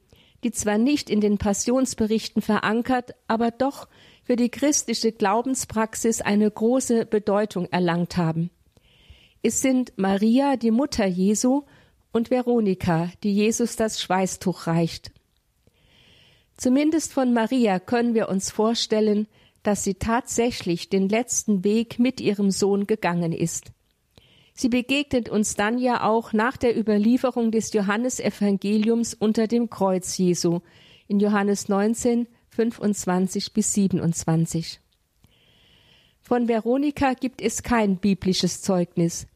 die 0.44 0.52
zwar 0.52 0.78
nicht 0.78 1.10
in 1.10 1.22
den 1.22 1.38
Passionsberichten 1.38 2.42
verankert, 2.42 3.16
aber 3.28 3.52
doch 3.52 3.88
für 4.24 4.36
die 4.36 4.50
christliche 4.50 5.12
Glaubenspraxis 5.12 6.22
eine 6.22 6.50
große 6.52 7.06
Bedeutung 7.06 7.66
erlangt 7.72 8.18
haben. 8.18 8.52
Es 9.48 9.62
sind 9.62 9.94
Maria, 9.96 10.58
die 10.58 10.72
Mutter 10.72 11.06
Jesu, 11.06 11.66
und 12.12 12.32
Veronika, 12.32 13.12
die 13.22 13.32
Jesus 13.32 13.76
das 13.76 14.02
Schweißtuch 14.02 14.66
reicht. 14.66 15.12
Zumindest 16.58 17.14
von 17.14 17.32
Maria 17.32 17.78
können 17.78 18.16
wir 18.16 18.28
uns 18.30 18.50
vorstellen, 18.50 19.28
dass 19.62 19.84
sie 19.84 19.94
tatsächlich 19.94 20.90
den 20.90 21.10
letzten 21.10 21.64
Weg 21.64 22.00
mit 22.00 22.22
ihrem 22.22 22.50
Sohn 22.50 22.88
gegangen 22.88 23.34
ist. 23.34 23.66
Sie 24.56 24.70
begegnet 24.70 25.30
uns 25.30 25.54
dann 25.54 25.78
ja 25.78 26.02
auch 26.02 26.34
nach 26.34 26.58
der 26.58 26.76
Überlieferung 26.76 27.52
des 27.52 27.72
Johannesevangeliums 27.72 29.14
unter 29.14 29.46
dem 29.46 29.70
Kreuz 29.70 30.18
Jesu 30.18 30.62
in 31.08 31.20
Johannes 31.20 31.70
19, 31.70 32.26
25 32.50 33.54
bis 33.54 33.74
27. 33.74 34.82
Von 36.24 36.48
Veronika 36.48 37.14
gibt 37.14 37.44
es 37.44 37.62
kein 37.62 37.98
biblisches 37.98 38.64
Zeugnis. 38.64 39.28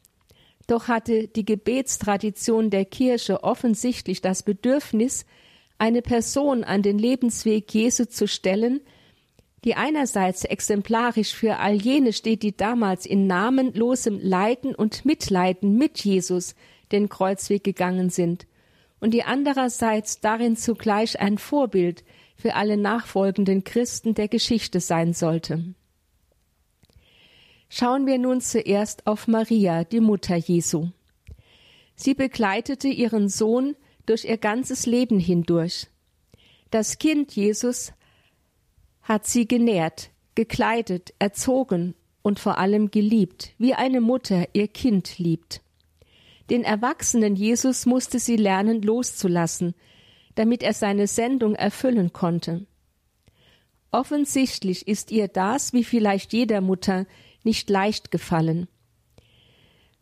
Doch 0.70 0.88
hatte 0.88 1.28
die 1.28 1.46
Gebetstradition 1.46 2.70
der 2.70 2.86
Kirche 2.86 3.44
offensichtlich 3.44 4.22
das 4.22 4.44
Bedürfnis, 4.44 5.26
eine 5.80 6.04
Person 6.04 6.64
an 6.64 6.84
den 6.84 7.00
Lebensweg 7.00 7.74
Jesu 7.74 8.06
zu 8.06 8.28
stellen, 8.28 8.80
die 9.64 9.74
einerseits 9.74 10.46
exemplarisch 10.46 11.34
für 11.34 11.58
all 11.58 11.74
jene 11.74 12.14
steht, 12.14 12.44
die 12.44 12.56
damals 12.56 13.08
in 13.08 13.26
namenlosem 13.26 14.20
Leiden 14.22 14.76
und 14.76 15.06
Mitleiden 15.06 15.76
mit 15.76 16.06
Jesus 16.06 16.54
den 16.92 17.10
Kreuzweg 17.10 17.64
gegangen 17.64 18.12
sind, 18.12 18.46
und 19.00 19.16
die 19.16 19.24
andererseits 19.24 20.20
darin 20.20 20.56
zugleich 20.56 21.20
ein 21.20 21.40
Vorbild 21.40 22.04
für 22.36 22.54
alle 22.54 22.78
nachfolgenden 22.78 23.64
Christen 23.64 24.14
der 24.14 24.28
Geschichte 24.28 24.82
sein 24.82 25.14
sollte. 25.14 25.74
Schauen 27.70 28.08
wir 28.08 28.18
nun 28.18 28.42
zuerst 28.42 29.06
auf 29.06 29.28
Maria, 29.28 29.84
die 29.84 30.00
Mutter 30.00 30.36
Jesu. 30.36 30.90
Sie 31.96 32.16
begleitete 32.16 32.88
ihren 32.88 33.30
Sohn 33.30 33.76
durch 34.08 34.26
ihr 34.26 34.38
ganzes 34.38 34.88
Leben 34.88 35.20
hindurch. 35.20 35.88
Das 36.72 36.98
Kind 36.98 37.36
Jesus 37.36 37.94
hat 39.04 39.28
sie 39.28 39.48
genährt, 39.48 40.10
gekleidet, 40.34 41.14
erzogen 41.20 41.94
und 42.24 42.40
vor 42.40 42.58
allem 42.58 42.90
geliebt, 42.90 43.54
wie 43.60 43.76
eine 43.76 44.02
Mutter 44.02 44.48
ihr 44.54 44.68
Kind 44.68 45.20
liebt. 45.20 45.62
Den 46.50 46.64
erwachsenen 46.64 47.36
Jesus 47.36 47.86
musste 47.86 48.18
sie 48.18 48.36
lernen 48.36 48.82
loszulassen, 48.82 49.76
damit 50.34 50.64
er 50.64 50.74
seine 50.74 51.06
Sendung 51.06 51.54
erfüllen 51.54 52.14
konnte. 52.14 52.66
Offensichtlich 53.92 54.88
ist 54.88 55.12
ihr 55.12 55.28
das, 55.28 55.74
wie 55.74 55.84
vielleicht 55.84 56.34
jeder 56.34 56.62
Mutter, 56.62 57.06
nicht 57.44 57.70
leicht 57.70 58.12
gefallen. 58.12 58.68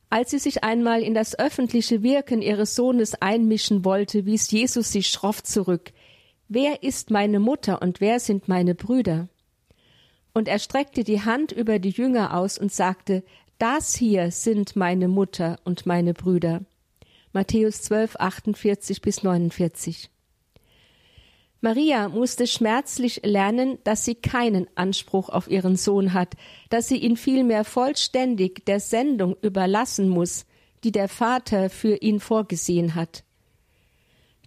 Als 0.10 0.32
sie 0.32 0.40
sich 0.40 0.64
einmal 0.64 1.02
in 1.02 1.14
das 1.14 1.38
öffentliche 1.38 2.02
Wirken 2.02 2.42
ihres 2.42 2.76
Sohnes 2.76 3.22
einmischen 3.22 3.84
wollte, 3.84 4.26
wies 4.26 4.50
Jesus 4.50 4.92
sie 4.92 5.04
schroff 5.04 5.44
zurück, 5.44 5.92
Wer 6.50 6.82
ist 6.82 7.12
meine 7.12 7.42
Mutter 7.42 7.82
und 7.82 8.00
wer 8.00 8.22
sind 8.22 8.48
meine 8.48 8.74
Brüder? 8.74 9.28
Und 10.34 10.48
er 10.48 10.60
streckte 10.60 11.04
die 11.04 11.22
Hand 11.22 11.52
über 11.52 11.78
die 11.78 11.90
Jünger 11.90 12.38
aus 12.38 12.58
und 12.58 12.72
sagte, 12.72 13.24
Das 13.58 13.96
hier 13.96 14.32
sind 14.32 14.78
meine 14.78 15.10
Mutter 15.10 15.58
und 15.66 15.86
meine 15.86 16.14
Brüder. 16.14 16.62
Matthäus 17.34 17.82
12, 17.82 18.16
48 18.16 19.02
bis 19.02 19.24
49. 19.24 20.10
Maria 21.60 22.08
musste 22.08 22.46
schmerzlich 22.46 23.22
lernen, 23.24 23.80
dass 23.84 24.06
sie 24.06 24.14
keinen 24.14 24.68
Anspruch 24.76 25.30
auf 25.30 25.50
ihren 25.50 25.76
Sohn 25.76 26.14
hat, 26.14 26.36
dass 26.70 26.88
sie 26.88 26.98
ihn 26.98 27.18
vielmehr 27.18 27.64
vollständig 27.64 28.66
der 28.66 28.80
Sendung 28.80 29.36
überlassen 29.42 30.08
muss, 30.08 30.46
die 30.84 30.92
der 30.92 31.08
Vater 31.08 31.70
für 31.70 31.98
ihn 31.98 32.20
vorgesehen 32.20 32.94
hat. 32.94 33.24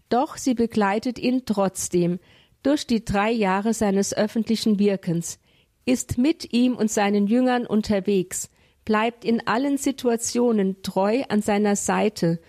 Doch 0.09 0.37
sie 0.37 0.55
begleitet 0.55 1.19
ihn 1.19 1.45
trotzdem 1.47 2.21
durch 2.63 2.87
die 2.87 3.05
drei 3.05 3.31
Jahre 3.33 3.75
seines 3.75 4.15
öffentlichen 4.15 4.79
Wirkens, 4.79 5.41
ist 5.85 6.19
mit 6.19 6.53
ihm 6.53 6.77
und 6.77 6.91
seinen 6.91 7.27
Jüngern 7.27 7.67
unterwegs, 7.67 8.51
bleibt 8.85 9.25
in 9.25 9.47
allen 9.47 9.79
Situationen 9.79 10.83
treu 10.83 11.23
an 11.29 11.43
seiner 11.43 11.75
Seite 11.75 12.41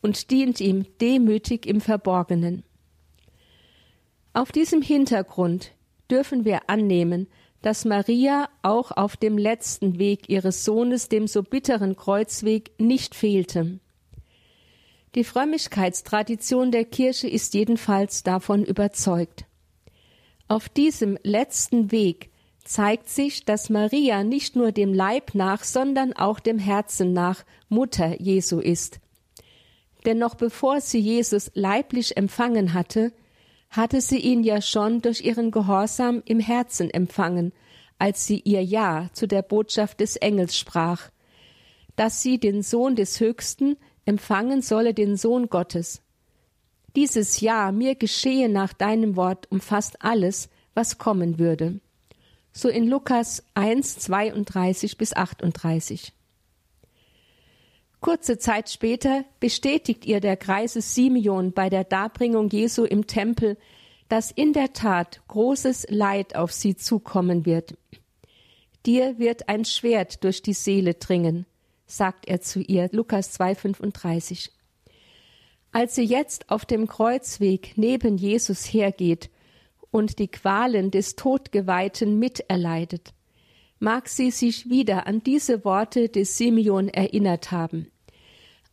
und 0.00 0.30
dient 0.30 0.60
ihm 0.60 0.86
demütig 1.00 1.66
im 1.66 1.80
Verborgenen. 1.80 2.64
Auf 4.34 4.50
diesem 4.50 4.80
Hintergrund 4.80 5.72
dürfen 6.10 6.44
wir 6.44 6.68
annehmen, 6.70 7.28
dass 7.60 7.84
Maria 7.84 8.48
auch 8.62 8.90
auf 8.90 9.16
dem 9.16 9.38
letzten 9.38 9.98
Weg 9.98 10.28
ihres 10.28 10.64
Sohnes, 10.64 11.08
dem 11.08 11.26
so 11.26 11.42
bitteren 11.42 11.96
Kreuzweg, 11.96 12.72
nicht 12.78 13.14
fehlte. 13.14 13.78
Die 15.14 15.24
Frömmigkeitstradition 15.24 16.70
der 16.70 16.86
Kirche 16.86 17.28
ist 17.28 17.52
jedenfalls 17.52 18.22
davon 18.22 18.64
überzeugt. 18.64 19.44
Auf 20.48 20.68
diesem 20.70 21.18
letzten 21.22 21.92
Weg 21.92 22.30
zeigt 22.64 23.10
sich, 23.10 23.44
dass 23.44 23.68
Maria 23.68 24.24
nicht 24.24 24.56
nur 24.56 24.72
dem 24.72 24.94
Leib 24.94 25.34
nach, 25.34 25.62
sondern 25.64 26.14
auch 26.14 26.40
dem 26.40 26.58
Herzen 26.58 27.12
nach 27.12 27.44
Mutter 27.68 28.20
Jesu 28.20 28.58
ist. 28.58 29.00
Denn 30.06 30.18
noch 30.18 30.34
bevor 30.34 30.80
sie 30.80 30.98
Jesus 30.98 31.50
leiblich 31.54 32.16
empfangen 32.16 32.72
hatte, 32.72 33.12
hatte 33.72 34.02
sie 34.02 34.18
ihn 34.18 34.44
ja 34.44 34.60
schon 34.60 35.00
durch 35.00 35.22
ihren 35.22 35.50
Gehorsam 35.50 36.22
im 36.26 36.38
Herzen 36.38 36.90
empfangen, 36.90 37.52
als 37.98 38.26
sie 38.26 38.40
ihr 38.40 38.62
Ja 38.62 39.08
zu 39.14 39.26
der 39.26 39.42
Botschaft 39.42 40.00
des 40.00 40.16
Engels 40.16 40.56
sprach, 40.56 41.10
dass 41.96 42.22
sie 42.22 42.38
den 42.38 42.62
Sohn 42.62 42.96
des 42.96 43.18
Höchsten 43.18 43.76
empfangen 44.04 44.60
solle 44.60 44.92
den 44.92 45.16
Sohn 45.16 45.48
Gottes. 45.48 46.02
Dieses 46.96 47.40
Ja, 47.40 47.72
mir 47.72 47.94
geschehe 47.94 48.50
nach 48.50 48.74
deinem 48.74 49.16
Wort, 49.16 49.50
umfasst 49.50 50.02
alles, 50.04 50.50
was 50.74 50.98
kommen 50.98 51.38
würde. 51.38 51.80
So 52.52 52.68
in 52.68 52.86
Lukas 52.86 53.42
1, 53.54 54.00
32 54.00 54.98
bis 54.98 55.14
38. 55.14 56.12
Kurze 58.02 58.36
Zeit 58.36 58.68
später 58.68 59.24
bestätigt 59.40 60.04
ihr 60.04 60.20
der 60.20 60.36
Kreise 60.36 60.82
Simeon 60.82 61.52
bei 61.52 61.70
der 61.70 61.84
Darbringung 61.84 62.50
Jesu 62.50 62.84
im 62.84 63.06
Tempel, 63.06 63.56
dass 64.10 64.30
in 64.30 64.52
der 64.52 64.74
Tat 64.74 65.22
großes 65.28 65.86
Leid 65.88 66.36
auf 66.36 66.52
sie 66.52 66.76
zukommen 66.76 67.46
wird. 67.46 67.74
Dir 68.84 69.18
wird 69.18 69.48
ein 69.48 69.64
Schwert 69.64 70.22
durch 70.22 70.42
die 70.42 70.52
Seele 70.52 70.92
dringen 70.92 71.46
sagt 71.92 72.26
er 72.26 72.40
zu 72.40 72.60
ihr, 72.60 72.88
Lukas 72.92 73.38
2,35. 73.38 74.50
Als 75.72 75.94
sie 75.94 76.04
jetzt 76.04 76.50
auf 76.50 76.64
dem 76.64 76.86
Kreuzweg 76.86 77.74
neben 77.76 78.16
Jesus 78.16 78.64
hergeht 78.64 79.30
und 79.90 80.18
die 80.18 80.28
Qualen 80.28 80.90
des 80.90 81.16
Todgeweihten 81.16 82.18
miterleidet, 82.18 83.12
mag 83.78 84.08
sie 84.08 84.30
sich 84.30 84.68
wieder 84.70 85.06
an 85.06 85.22
diese 85.22 85.64
Worte 85.64 86.08
des 86.08 86.36
Simeon 86.36 86.88
erinnert 86.88 87.50
haben. 87.50 87.91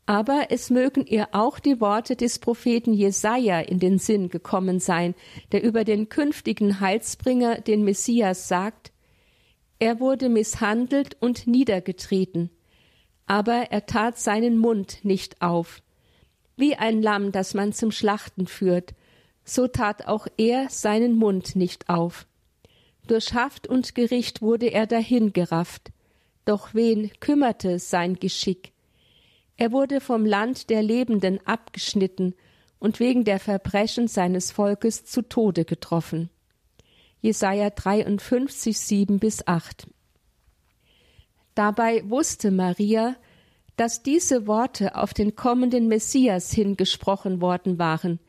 Aber 0.09 0.47
es 0.49 0.71
mögen 0.71 1.05
ihr 1.05 1.27
auch 1.33 1.59
die 1.59 1.79
Worte 1.79 2.15
des 2.15 2.39
Propheten 2.39 2.93
Jesaja 2.93 3.59
in 3.59 3.77
den 3.77 3.99
Sinn 3.99 4.29
gekommen 4.29 4.79
sein, 4.79 5.13
der 5.51 5.61
über 5.61 5.83
den 5.83 6.09
künftigen 6.09 6.79
Heilsbringer, 6.79 7.61
den 7.61 7.83
Messias, 7.83 8.47
sagt: 8.47 8.91
Er 9.77 9.99
wurde 9.99 10.29
misshandelt 10.29 11.15
und 11.19 11.45
niedergetreten, 11.45 12.49
aber 13.27 13.67
er 13.69 13.85
tat 13.85 14.17
seinen 14.17 14.57
Mund 14.57 15.05
nicht 15.05 15.43
auf. 15.43 15.83
Wie 16.55 16.75
ein 16.75 17.03
Lamm, 17.03 17.31
das 17.31 17.53
man 17.53 17.71
zum 17.71 17.91
Schlachten 17.91 18.47
führt, 18.47 18.95
so 19.43 19.67
tat 19.67 20.07
auch 20.07 20.25
er 20.37 20.71
seinen 20.71 21.17
Mund 21.19 21.55
nicht 21.55 21.87
auf. 21.87 22.25
Durch 23.05 23.35
Haft 23.35 23.67
und 23.67 23.93
Gericht 23.93 24.41
wurde 24.41 24.71
er 24.71 24.87
dahingerafft, 24.87 25.91
doch 26.45 26.73
wen 26.73 27.11
kümmerte 27.19 27.77
sein 27.77 28.15
Geschick? 28.15 28.73
Er 29.59 29.73
wurde 29.73 29.99
vom 29.99 30.25
Land 30.25 30.69
der 30.69 30.81
Lebenden 30.81 31.45
abgeschnitten 31.45 32.33
und 32.79 33.01
wegen 33.01 33.25
der 33.25 33.41
Verbrechen 33.41 34.07
seines 34.07 34.51
Volkes 34.51 35.03
zu 35.03 35.21
Tode 35.21 35.65
getroffen. 35.65 36.29
Jesaja 37.19 37.69
53, 37.69 38.79
7 38.79 39.19
bis 39.19 39.45
8. 39.45 39.87
Dabei 41.55 42.09
wusste 42.09 42.51
Maria, 42.51 43.17
dass 43.75 44.01
diese 44.01 44.47
Worte 44.47 44.95
auf 44.95 45.13
den 45.13 45.35
kommenden 45.35 45.89
Messias 45.89 46.53
hingesprochen 46.53 47.41
worden 47.41 47.77
waren, 47.77 48.21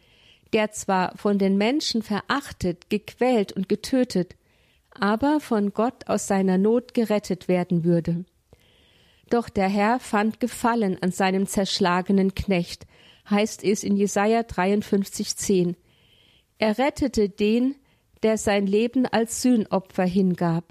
der 0.52 0.72
zwar 0.72 1.16
von 1.16 1.38
den 1.38 1.56
Menschen 1.56 2.02
verachtet, 2.02 2.90
gequält 2.90 3.52
und 3.52 3.68
getötet, 3.68 4.34
aber 4.90 5.38
von 5.38 5.72
Gott 5.74 6.08
aus 6.08 6.26
seiner 6.26 6.58
Not 6.58 6.92
gerettet 6.92 7.46
werden 7.46 7.84
würde. 7.84 8.24
Doch 9.30 9.48
der 9.48 9.68
Herr 9.68 10.00
fand 10.00 10.40
Gefallen 10.40 11.00
an 11.00 11.12
seinem 11.12 11.46
zerschlagenen 11.46 12.34
Knecht, 12.34 12.86
heißt 13.30 13.64
es 13.64 13.84
in 13.84 13.96
Jesaja 13.96 14.40
53,10. 14.40 15.76
Er 16.58 16.76
rettete 16.78 17.28
den, 17.28 17.76
der 18.22 18.36
sein 18.36 18.66
Leben 18.66 19.06
als 19.06 19.40
Sühnopfer 19.40 20.04
hingab. 20.04 20.64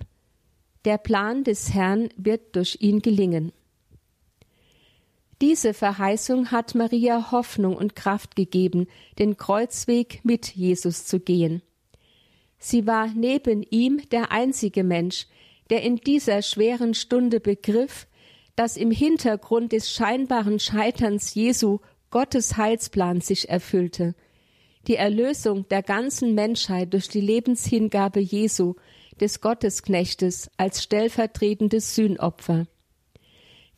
Der 0.86 0.98
Plan 0.98 1.44
des 1.44 1.74
Herrn 1.74 2.10
wird 2.16 2.56
durch 2.56 2.78
ihn 2.82 3.02
gelingen. 3.02 3.54
Diese 5.42 5.74
Verheißung 5.74 6.52
hat 6.52 6.76
Maria 6.76 7.32
Hoffnung 7.32 7.78
und 7.78 7.96
Kraft 7.96 8.36
gegeben, 8.36 8.88
den 9.18 9.38
Kreuzweg 9.38 10.20
mit 10.24 10.54
Jesus 10.54 11.06
zu 11.06 11.20
gehen. 11.22 11.62
Sie 12.58 12.86
war 12.86 13.08
neben 13.08 13.64
ihm 13.64 14.02
der 14.10 14.34
einzige 14.34 14.84
Mensch, 14.84 15.28
der 15.70 15.82
in 15.84 15.96
dieser 15.96 16.42
schweren 16.42 16.94
Stunde 16.94 17.40
begriff, 17.40 18.06
dass 18.60 18.76
im 18.76 18.92
Hintergrund 18.92 19.72
des 19.72 19.90
scheinbaren 19.90 20.60
Scheiterns 20.60 21.34
Jesu 21.34 21.80
Gottes 22.10 22.58
Heilsplan 22.58 23.22
sich 23.22 23.48
erfüllte. 23.48 24.16
Die 24.86 24.98
Erlösung 24.98 25.66
der 25.70 25.82
ganzen 25.82 26.36
Menschheit 26.36 26.92
durch 26.92 27.08
die 27.08 27.22
Lebenshingabe 27.22 28.20
Jesu, 28.20 28.74
des 29.22 29.40
Gottesknechtes, 29.40 30.52
als 30.58 30.84
stellvertretendes 30.84 31.96
Sühnopfer. 31.96 32.68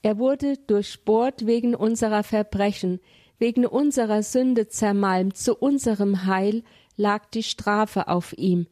Er 0.02 0.18
wurde 0.18 0.58
durchbohrt 0.66 1.46
wegen 1.46 1.76
unserer 1.76 2.24
Verbrechen, 2.24 3.02
wegen 3.38 3.68
unserer 3.68 4.24
Sünde 4.24 4.68
zermalmt, 4.68 5.38
zu 5.38 5.56
unserem 5.56 6.26
Heil 6.26 6.64
lag 6.98 7.28
die 7.28 7.44
Strafe 7.44 8.08
auf 8.08 8.36
ihm. 8.36 8.66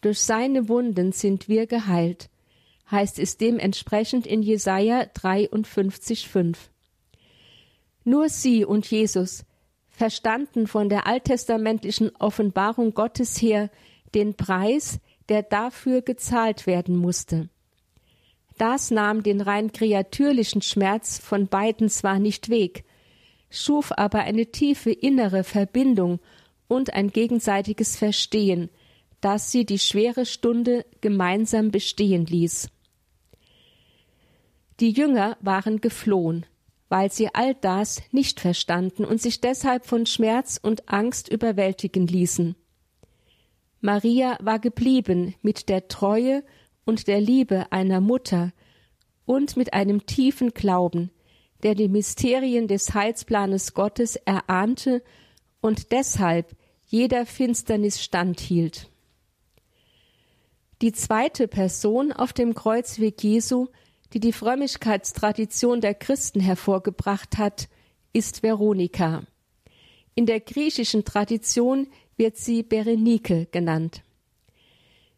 Durch 0.00 0.20
seine 0.20 0.68
Wunden 0.68 1.10
sind 1.10 1.48
wir 1.48 1.66
geheilt 1.66 2.30
heißt 2.90 3.18
es 3.18 3.36
dementsprechend 3.36 4.26
in 4.26 4.42
Jesaja 4.42 5.02
53,5. 5.02 6.56
Nur 8.04 8.28
sie 8.28 8.64
und 8.64 8.88
Jesus 8.90 9.44
verstanden 9.88 10.66
von 10.66 10.88
der 10.88 11.06
alttestamentlichen 11.06 12.14
Offenbarung 12.16 12.94
Gottes 12.94 13.40
her 13.40 13.70
den 14.14 14.34
Preis, 14.34 15.00
der 15.28 15.42
dafür 15.42 16.02
gezahlt 16.02 16.66
werden 16.66 16.96
musste. 16.96 17.48
Das 18.58 18.90
nahm 18.90 19.22
den 19.22 19.40
rein 19.40 19.72
kreatürlichen 19.72 20.62
Schmerz 20.62 21.18
von 21.18 21.48
beiden 21.48 21.88
zwar 21.88 22.18
nicht 22.18 22.48
weg, 22.48 22.84
schuf 23.50 23.92
aber 23.92 24.20
eine 24.20 24.46
tiefe 24.46 24.92
innere 24.92 25.44
Verbindung 25.44 26.20
und 26.68 26.94
ein 26.94 27.10
gegenseitiges 27.10 27.96
Verstehen, 27.96 28.70
das 29.20 29.50
sie 29.50 29.66
die 29.66 29.78
schwere 29.78 30.26
Stunde 30.26 30.86
gemeinsam 31.00 31.70
bestehen 31.70 32.26
ließ. 32.26 32.68
Die 34.80 34.90
Jünger 34.90 35.36
waren 35.40 35.80
geflohen, 35.80 36.44
weil 36.88 37.10
sie 37.10 37.34
all 37.34 37.54
das 37.54 38.02
nicht 38.12 38.40
verstanden 38.40 39.04
und 39.04 39.20
sich 39.20 39.40
deshalb 39.40 39.86
von 39.86 40.06
Schmerz 40.06 40.60
und 40.62 40.88
Angst 40.88 41.28
überwältigen 41.28 42.06
ließen. 42.06 42.56
Maria 43.80 44.36
war 44.40 44.58
geblieben 44.58 45.34
mit 45.42 45.68
der 45.68 45.88
Treue 45.88 46.44
und 46.84 47.08
der 47.08 47.20
Liebe 47.20 47.72
einer 47.72 48.00
Mutter 48.00 48.52
und 49.24 49.56
mit 49.56 49.72
einem 49.72 50.06
tiefen 50.06 50.52
Glauben, 50.52 51.10
der 51.62 51.74
die 51.74 51.88
Mysterien 51.88 52.68
des 52.68 52.94
Heilsplanes 52.94 53.74
Gottes 53.74 54.16
erahnte 54.16 55.02
und 55.60 55.90
deshalb 55.92 56.54
jeder 56.86 57.26
Finsternis 57.26 58.02
standhielt. 58.02 58.90
Die 60.82 60.92
zweite 60.92 61.48
Person 61.48 62.12
auf 62.12 62.32
dem 62.32 62.54
Kreuzweg 62.54 63.22
Jesu 63.22 63.68
die 64.12 64.20
die 64.20 64.32
Frömmigkeitstradition 64.32 65.80
der 65.80 65.94
Christen 65.94 66.40
hervorgebracht 66.40 67.38
hat, 67.38 67.68
ist 68.12 68.42
Veronika. 68.42 69.22
In 70.14 70.26
der 70.26 70.40
griechischen 70.40 71.04
Tradition 71.04 71.88
wird 72.16 72.36
sie 72.36 72.62
Berenike 72.62 73.46
genannt. 73.50 74.02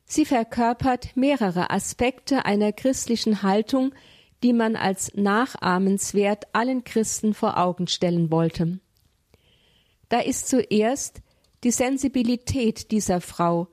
Sie 0.05 0.25
verkörpert 0.25 1.17
mehrere 1.17 1.71
Aspekte 1.71 2.45
einer 2.45 2.73
christlichen 2.73 3.43
Haltung, 3.43 3.95
die 4.43 4.53
man 4.53 4.75
als 4.75 5.15
nachahmenswert 5.15 6.47
allen 6.55 6.83
Christen 6.85 7.35
vor 7.35 7.59
Augen 7.59 7.87
stellen 7.87 8.31
wollte. 8.31 8.81
Da 10.09 10.21
ist 10.21 10.49
zuerst 10.49 11.21
die 11.65 11.71
Sensibilität 11.71 12.91
dieser 12.91 13.21
Frau, 13.21 13.69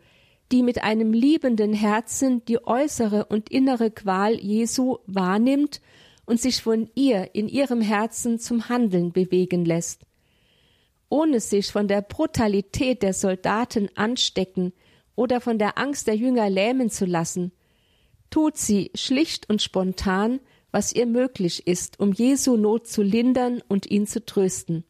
die 0.51 0.61
mit 0.61 0.83
einem 0.83 1.13
liebenden 1.13 1.73
Herzen 1.73 2.43
die 2.45 2.65
äußere 2.65 3.25
und 3.25 3.49
innere 3.49 3.91
Qual 3.91 4.35
Jesu 4.35 4.97
wahrnimmt 5.07 5.81
und 6.25 6.39
sich 6.39 6.61
von 6.61 6.89
ihr 6.95 7.33
in 7.33 7.47
ihrem 7.47 7.81
Herzen 7.81 8.39
zum 8.39 8.69
Handeln 8.69 9.11
bewegen 9.11 9.65
lässt. 9.65 10.01
Ohne 11.09 11.39
sich 11.39 11.71
von 11.71 11.87
der 11.87 12.01
Brutalität 12.01 13.03
der 13.03 13.13
Soldaten 13.13 13.89
anstecken 13.95 14.73
oder 15.15 15.39
von 15.39 15.57
der 15.57 15.77
Angst 15.77 16.07
der 16.07 16.15
Jünger 16.15 16.49
lähmen 16.49 16.89
zu 16.89 17.05
lassen, 17.05 17.51
tut 18.29 18.57
sie 18.57 18.91
schlicht 18.95 19.49
und 19.49 19.61
spontan, 19.61 20.39
was 20.71 20.93
ihr 20.93 21.05
möglich 21.05 21.67
ist, 21.67 21.99
um 21.99 22.11
Jesu 22.11 22.57
Not 22.57 22.87
zu 22.87 23.01
lindern 23.01 23.61
und 23.67 23.89
ihn 23.89 24.07
zu 24.07 24.25
trösten. 24.25 24.83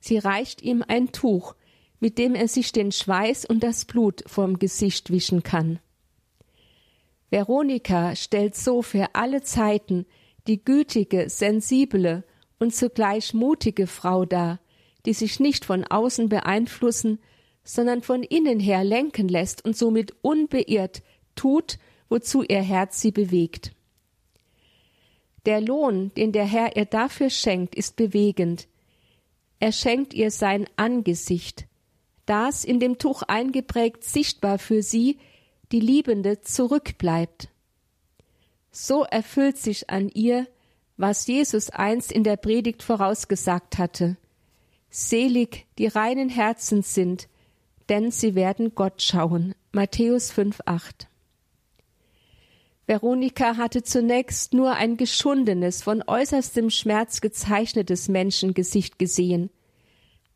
Sie 0.00 0.18
reicht 0.18 0.62
ihm 0.62 0.82
ein 0.86 1.12
Tuch, 1.12 1.54
mit 2.00 2.18
dem 2.18 2.34
er 2.34 2.48
sich 2.48 2.72
den 2.72 2.92
Schweiß 2.92 3.44
und 3.44 3.62
das 3.62 3.84
Blut 3.84 4.22
vom 4.26 4.58
Gesicht 4.58 5.10
wischen 5.10 5.42
kann. 5.42 5.78
Veronika 7.30 8.14
stellt 8.14 8.54
so 8.54 8.82
für 8.82 9.14
alle 9.14 9.42
Zeiten 9.42 10.06
die 10.46 10.62
gütige, 10.62 11.28
sensible 11.28 12.22
und 12.58 12.74
zugleich 12.74 13.34
mutige 13.34 13.86
Frau 13.86 14.24
dar, 14.24 14.60
die 15.06 15.14
sich 15.14 15.40
nicht 15.40 15.64
von 15.64 15.84
außen 15.84 16.28
beeinflussen, 16.28 17.18
sondern 17.64 18.02
von 18.02 18.22
innen 18.22 18.60
her 18.60 18.84
lenken 18.84 19.28
lässt 19.28 19.64
und 19.64 19.76
somit 19.76 20.14
unbeirrt 20.22 21.02
tut, 21.34 21.78
wozu 22.08 22.42
ihr 22.42 22.62
Herz 22.62 23.00
sie 23.00 23.10
bewegt. 23.10 23.72
Der 25.46 25.60
Lohn, 25.60 26.12
den 26.14 26.32
der 26.32 26.46
Herr 26.46 26.76
ihr 26.76 26.84
dafür 26.84 27.30
schenkt, 27.30 27.74
ist 27.74 27.96
bewegend. 27.96 28.66
Er 29.58 29.72
schenkt 29.72 30.14
ihr 30.14 30.30
sein 30.30 30.66
Angesicht, 30.76 31.66
das 32.26 32.64
in 32.64 32.80
dem 32.80 32.98
Tuch 32.98 33.22
eingeprägt 33.22 34.04
sichtbar 34.04 34.58
für 34.58 34.82
sie, 34.82 35.18
die 35.72 35.80
Liebende, 35.80 36.40
zurückbleibt. 36.40 37.48
So 38.70 39.04
erfüllt 39.04 39.56
sich 39.58 39.90
an 39.90 40.08
ihr, 40.08 40.46
was 40.96 41.26
Jesus 41.26 41.70
einst 41.70 42.12
in 42.12 42.24
der 42.24 42.36
Predigt 42.36 42.82
vorausgesagt 42.82 43.78
hatte. 43.78 44.16
Selig, 44.90 45.66
die 45.78 45.86
reinen 45.86 46.28
Herzens 46.28 46.94
sind, 46.94 47.28
denn 47.88 48.10
sie 48.10 48.34
werden 48.34 48.74
Gott 48.74 49.02
schauen. 49.02 49.54
Matthäus 49.72 50.32
5,8. 50.32 51.06
Veronika 52.86 53.56
hatte 53.56 53.82
zunächst 53.82 54.52
nur 54.52 54.74
ein 54.74 54.96
geschundenes, 54.96 55.82
von 55.82 56.02
äußerstem 56.06 56.70
Schmerz 56.70 57.20
gezeichnetes 57.20 58.08
Menschengesicht 58.08 58.98
gesehen. 58.98 59.50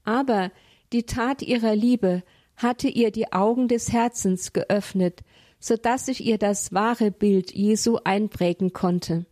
Aber 0.04 0.50
die 0.92 1.04
Tat 1.04 1.42
ihrer 1.42 1.74
Liebe 1.74 2.22
hatte 2.56 2.88
ihr 2.88 3.10
die 3.10 3.32
Augen 3.32 3.68
des 3.68 3.92
Herzens 3.92 4.52
geöffnet, 4.52 5.20
so 5.60 5.76
dass 5.76 6.06
sich 6.06 6.24
ihr 6.24 6.38
das 6.38 6.72
wahre 6.72 7.10
Bild 7.10 7.52
Jesu 7.52 7.98
einprägen 8.04 8.72
konnte. 8.72 9.26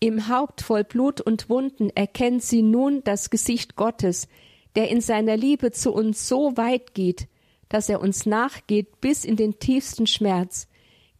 Im 0.00 0.28
Haupt 0.28 0.60
voll 0.60 0.84
Blut 0.84 1.20
und 1.20 1.48
Wunden 1.48 1.90
erkennt 1.90 2.42
sie 2.42 2.62
nun 2.62 3.02
das 3.04 3.30
Gesicht 3.30 3.76
Gottes, 3.76 4.28
der 4.76 4.90
in 4.90 5.00
seiner 5.00 5.36
Liebe 5.36 5.70
zu 5.70 5.92
uns 5.92 6.28
so 6.28 6.56
weit 6.56 6.94
geht, 6.94 7.28
dass 7.68 7.88
er 7.88 8.00
uns 8.00 8.26
nachgeht 8.26 9.00
bis 9.00 9.24
in 9.24 9.36
den 9.36 9.58
tiefsten 9.58 10.06
Schmerz, 10.06 10.68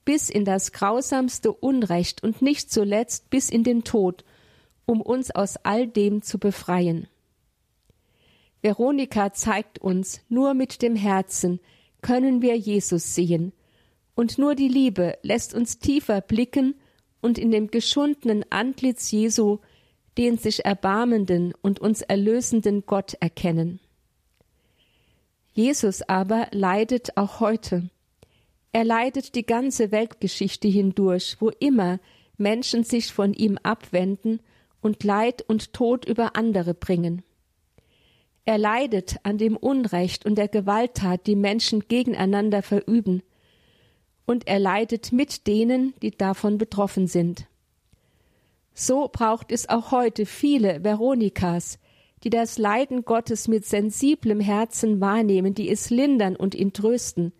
bis 0.04 0.28
in 0.28 0.44
das 0.44 0.72
grausamste 0.72 1.52
Unrecht 1.52 2.22
und 2.22 2.42
nicht 2.42 2.70
zuletzt 2.70 3.30
bis 3.30 3.48
in 3.48 3.64
den 3.64 3.84
Tod, 3.84 4.24
um 4.86 5.00
uns 5.00 5.30
aus 5.30 5.56
all 5.56 5.88
dem 5.88 6.22
zu 6.22 6.38
befreien. 6.38 7.08
Veronika 8.64 9.34
zeigt 9.34 9.78
uns, 9.78 10.22
nur 10.30 10.54
mit 10.54 10.80
dem 10.80 10.96
Herzen 10.96 11.60
können 12.00 12.40
wir 12.40 12.56
Jesus 12.56 13.14
sehen, 13.14 13.52
und 14.14 14.38
nur 14.38 14.54
die 14.54 14.68
Liebe 14.68 15.18
lässt 15.22 15.52
uns 15.52 15.78
tiefer 15.78 16.22
blicken 16.22 16.74
und 17.20 17.36
in 17.36 17.50
dem 17.50 17.70
geschundenen 17.70 18.44
Antlitz 18.50 19.10
Jesu 19.10 19.58
den 20.16 20.38
sich 20.38 20.64
erbarmenden 20.64 21.52
und 21.60 21.80
uns 21.80 22.00
erlösenden 22.00 22.86
Gott 22.86 23.14
erkennen. 23.20 23.80
Jesus 25.52 26.02
aber 26.02 26.48
leidet 26.52 27.16
auch 27.16 27.40
heute. 27.40 27.90
Er 28.72 28.84
leidet 28.84 29.34
die 29.34 29.44
ganze 29.44 29.92
Weltgeschichte 29.92 30.68
hindurch, 30.68 31.36
wo 31.40 31.50
immer 31.50 31.98
Menschen 32.38 32.84
sich 32.84 33.12
von 33.12 33.34
ihm 33.34 33.58
abwenden 33.62 34.40
und 34.80 35.04
Leid 35.04 35.42
und 35.42 35.72
Tod 35.72 36.04
über 36.04 36.36
andere 36.36 36.74
bringen. 36.74 37.22
Er 38.44 38.58
leidet 38.58 39.16
an 39.22 39.38
dem 39.38 39.56
Unrecht 39.56 40.26
und 40.26 40.36
der 40.36 40.48
Gewalttat, 40.48 41.26
die 41.26 41.36
Menschen 41.36 41.88
gegeneinander 41.88 42.62
verüben, 42.62 43.22
und 44.26 44.46
er 44.46 44.58
leidet 44.58 45.12
mit 45.12 45.46
denen, 45.46 45.94
die 46.00 46.10
davon 46.10 46.56
betroffen 46.58 47.06
sind. 47.06 47.46
So 48.72 49.08
braucht 49.10 49.52
es 49.52 49.68
auch 49.68 49.92
heute 49.92 50.26
viele 50.26 50.82
Veronikas, 50.82 51.78
die 52.22 52.30
das 52.30 52.58
Leiden 52.58 53.04
Gottes 53.04 53.48
mit 53.48 53.66
sensiblem 53.66 54.40
Herzen 54.40 55.00
wahrnehmen, 55.00 55.54
die 55.54 55.68
es 55.68 55.90
lindern 55.90 56.36
und 56.36 56.54
ihn 56.54 56.72
trösten, 56.72 57.32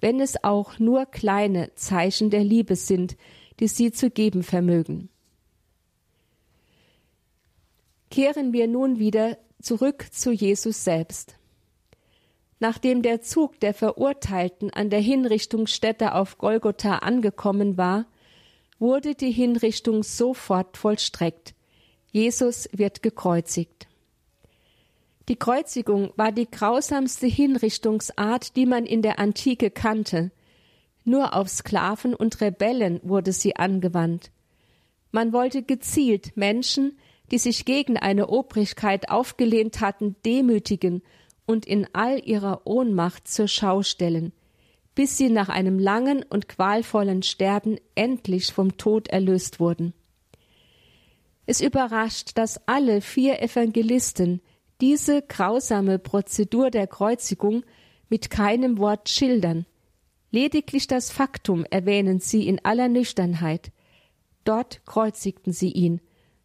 wenn 0.00 0.20
es 0.20 0.42
auch 0.42 0.78
nur 0.78 1.06
kleine 1.06 1.74
Zeichen 1.74 2.30
der 2.30 2.42
Liebe 2.42 2.76
sind, 2.76 3.16
die 3.60 3.68
sie 3.68 3.92
zu 3.92 4.10
geben 4.10 4.42
vermögen. 4.42 5.10
Kehren 8.10 8.52
wir 8.52 8.66
nun 8.66 8.98
wieder 8.98 9.38
zurück 9.62 10.06
zu 10.12 10.32
Jesus 10.32 10.84
selbst. 10.84 11.36
Nachdem 12.60 13.02
der 13.02 13.22
Zug 13.22 13.58
der 13.60 13.74
Verurteilten 13.74 14.70
an 14.70 14.88
der 14.88 15.00
Hinrichtungsstätte 15.00 16.14
auf 16.14 16.38
Golgotha 16.38 16.98
angekommen 16.98 17.76
war, 17.76 18.06
wurde 18.78 19.14
die 19.14 19.32
Hinrichtung 19.32 20.02
sofort 20.02 20.76
vollstreckt. 20.76 21.54
Jesus 22.12 22.68
wird 22.72 23.02
gekreuzigt. 23.02 23.88
Die 25.28 25.36
Kreuzigung 25.36 26.12
war 26.16 26.32
die 26.32 26.50
grausamste 26.50 27.26
Hinrichtungsart, 27.26 28.56
die 28.56 28.66
man 28.66 28.86
in 28.86 29.02
der 29.02 29.18
Antike 29.18 29.70
kannte. 29.70 30.30
Nur 31.04 31.34
auf 31.34 31.48
Sklaven 31.48 32.14
und 32.14 32.40
Rebellen 32.40 33.00
wurde 33.02 33.32
sie 33.32 33.56
angewandt. 33.56 34.30
Man 35.10 35.32
wollte 35.32 35.62
gezielt 35.62 36.36
Menschen, 36.36 36.98
die 37.32 37.38
sich 37.38 37.64
gegen 37.64 37.96
eine 37.96 38.28
Obrigkeit 38.28 39.08
aufgelehnt 39.08 39.80
hatten, 39.80 40.16
demütigen 40.24 41.02
und 41.46 41.64
in 41.64 41.88
all 41.94 42.22
ihrer 42.22 42.66
Ohnmacht 42.66 43.26
zur 43.26 43.48
Schau 43.48 43.82
stellen, 43.82 44.32
bis 44.94 45.16
sie 45.16 45.30
nach 45.30 45.48
einem 45.48 45.78
langen 45.78 46.22
und 46.28 46.46
qualvollen 46.46 47.22
Sterben 47.22 47.78
endlich 47.94 48.52
vom 48.52 48.76
Tod 48.76 49.08
erlöst 49.08 49.60
wurden. 49.60 49.94
Es 51.46 51.62
überrascht, 51.62 52.32
dass 52.34 52.68
alle 52.68 53.00
vier 53.00 53.40
Evangelisten 53.40 54.42
diese 54.82 55.22
grausame 55.22 55.98
Prozedur 55.98 56.70
der 56.70 56.86
Kreuzigung 56.86 57.64
mit 58.10 58.28
keinem 58.28 58.76
Wort 58.76 59.08
schildern. 59.08 59.64
Lediglich 60.30 60.86
das 60.86 61.10
Faktum 61.10 61.64
erwähnen 61.70 62.20
sie 62.20 62.46
in 62.46 62.62
aller 62.62 62.88
Nüchternheit. 62.88 63.72
Dort 64.44 64.84
kreuzigten 64.84 65.54
sie 65.54 65.70
ihn. 65.70 66.02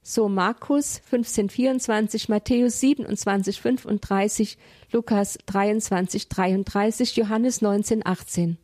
So 0.09 0.29
Markus 0.29 1.01
15,24, 1.11 2.29
Matthäus 2.29 2.79
27, 2.79 3.59
35, 3.59 4.57
Lukas 4.93 5.37
23, 5.47 6.29
33, 6.29 7.17
Johannes 7.17 7.61
19, 7.61 8.05
18. 8.05 8.57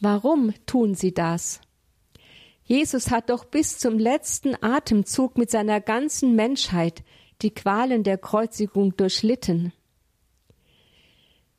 Warum 0.00 0.52
tun 0.66 0.96
sie 0.96 1.14
das? 1.14 1.60
Jesus 2.64 3.12
hat 3.12 3.30
doch 3.30 3.44
bis 3.44 3.78
zum 3.78 4.00
letzten 4.00 4.60
Atemzug 4.60 5.38
mit 5.38 5.48
seiner 5.48 5.80
ganzen 5.80 6.34
Menschheit 6.34 7.04
die 7.40 7.54
Qualen 7.54 8.02
der 8.02 8.18
Kreuzigung 8.18 8.96
durchlitten. 8.96 9.72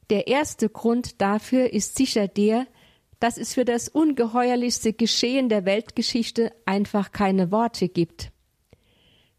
Der 0.09 0.27
erste 0.27 0.67
Grund 0.67 1.21
dafür 1.21 1.71
ist 1.71 1.95
sicher 1.95 2.27
der, 2.27 2.67
dass 3.21 3.37
es 3.37 3.53
für 3.53 3.63
das 3.63 3.87
ungeheuerlichste 3.87 4.91
Geschehen 4.91 5.47
der 5.47 5.63
Weltgeschichte 5.63 6.51
einfach 6.65 7.13
keine 7.13 7.49
Worte 7.53 7.87
gibt. 7.87 8.33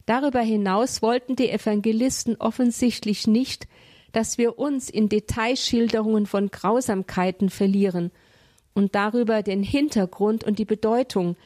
Darüber 0.07 0.41
hinaus 0.41 1.03
wollten 1.03 1.37
die 1.37 1.51
Evangelisten 1.51 2.37
offensichtlich 2.37 3.27
nicht, 3.27 3.69
dass 4.13 4.37
wir 4.37 4.59
uns 4.59 4.91
in 4.91 5.09
Detailschilderungen 5.09 6.27
von 6.27 6.51
Grausamkeiten 6.51 7.51
verlieren 7.51 8.11
und 8.75 8.95
darüber 8.95 9.43
den 9.43 9.63
Hintergrund 9.63 10.45
und 10.45 10.59
die 10.59 10.65
Bedeutung 10.65 11.37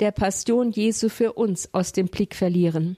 der 0.00 0.12
Passion 0.12 0.70
Jesu 0.70 1.08
für 1.08 1.32
uns 1.32 1.72
aus 1.74 1.92
dem 1.92 2.08
Blick 2.08 2.34
verlieren. 2.34 2.96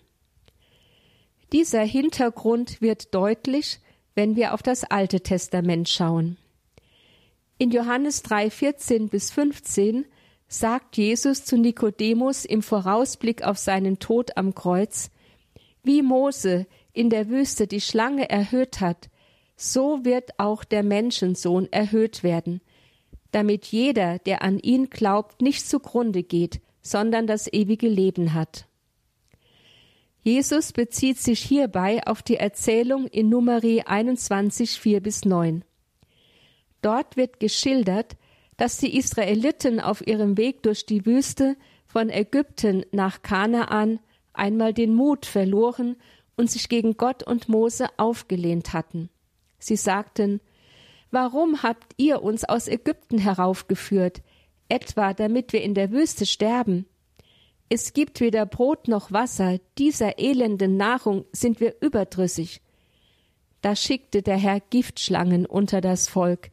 Dieser 1.53 1.83
Hintergrund 1.83 2.81
wird 2.81 3.15
deutlich, 3.15 3.81
wenn 4.15 4.37
wir 4.37 4.53
auf 4.53 4.63
das 4.63 4.85
Alte 4.85 5.21
Testament 5.21 5.89
schauen. 5.89 6.37
In 7.57 7.71
Johannes 7.71 8.23
3, 8.23 8.51
14 8.51 9.09
bis 9.09 9.31
15 9.31 10.05
sagt 10.49 10.97
Jesus 10.97 11.45
zu 11.45 11.57
Nikodemus 11.59 12.45
im 12.45 12.63
Vorausblick 12.63 13.43
auf 13.43 13.59
seinen 13.59 13.99
Tod 13.99 14.37
am 14.37 14.55
Kreuz, 14.55 15.11
wie 15.83 16.03
Mose 16.03 16.67
in 16.93 17.11
der 17.11 17.29
Wüste 17.29 17.67
die 17.67 17.83
Schlange 17.83 18.29
erhöht 18.29 18.81
hat, 18.81 19.11
so 19.57 20.05
wird 20.05 20.39
auch 20.39 20.65
der 20.65 20.83
Menschensohn 20.83 21.71
erhöht 21.71 22.23
werden, 22.23 22.61
damit 23.31 23.67
jeder, 23.67 24.19
der 24.19 24.43
an 24.43 24.59
ihn 24.59 24.89
glaubt, 24.89 25.43
nicht 25.43 25.69
zugrunde 25.69 26.23
geht, 26.23 26.61
sondern 26.81 27.27
das 27.27 27.53
ewige 27.53 27.89
Leben 27.89 28.33
hat. 28.33 28.67
Jesus 30.23 30.73
bezieht 30.73 31.19
sich 31.19 31.41
hierbei 31.41 32.07
auf 32.07 32.23
die 32.23 32.37
Erzählung 32.37 33.07
in 33.07 33.29
Numeri 33.29 33.83
21, 33.83 34.79
4 34.81 35.01
bis 35.01 35.25
9. 35.25 35.65
Dort 36.83 37.17
wird 37.17 37.41
geschildert, 37.41 38.17
dass 38.59 38.77
die 38.77 38.97
Israeliten 38.99 39.81
auf 39.81 40.07
ihrem 40.07 40.37
Weg 40.37 40.63
durch 40.63 40.85
die 40.85 41.07
Wüste 41.07 41.57
von 41.87 42.11
Ägypten 42.11 42.85
nach 42.93 43.23
Kanaan 43.23 44.01
einmal 44.35 44.75
den 44.75 44.95
Mut 44.95 45.25
verloren 45.25 45.97
und 46.37 46.51
sich 46.51 46.69
gegen 46.69 46.97
Gott 46.97 47.23
und 47.23 47.49
Mose 47.49 47.87
aufgelehnt 47.97 48.75
hatten. 48.75 49.09
Sie 49.59 49.77
sagten, 49.77 50.41
Warum 51.11 51.63
habt 51.63 51.95
ihr 51.97 52.23
uns 52.23 52.45
aus 52.45 52.69
Ägypten 52.69 53.17
heraufgeführt, 53.17 54.21
etwa 54.69 55.15
damit 55.15 55.55
wir 55.55 55.63
in 55.63 55.73
der 55.73 55.91
Wüste 55.91 56.27
sterben? 56.27 56.85
Es 57.71 57.93
gibt 57.93 58.21
weder 58.21 58.45
Brot 58.45 58.89
noch 58.89 59.13
Wasser, 59.13 59.59
dieser 59.79 60.19
elenden 60.19 60.77
Nahrung 60.77 61.25
sind 61.33 61.61
wir 61.61 61.77
überdrüssig. 61.81 62.61
Da 63.63 63.75
schickte 63.75 64.23
der 64.23 64.37
Herr 64.37 64.61
Giftschlangen 64.61 65.47
unter 65.47 65.81
das 65.81 66.09
Volk, 66.09 66.51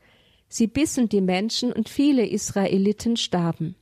sie 0.47 0.67
bissen 0.67 1.09
die 1.09 1.21
Menschen 1.21 1.71
und 1.71 1.89
viele 1.89 2.25
Israeliten 2.25 3.17
starben. 3.17 3.75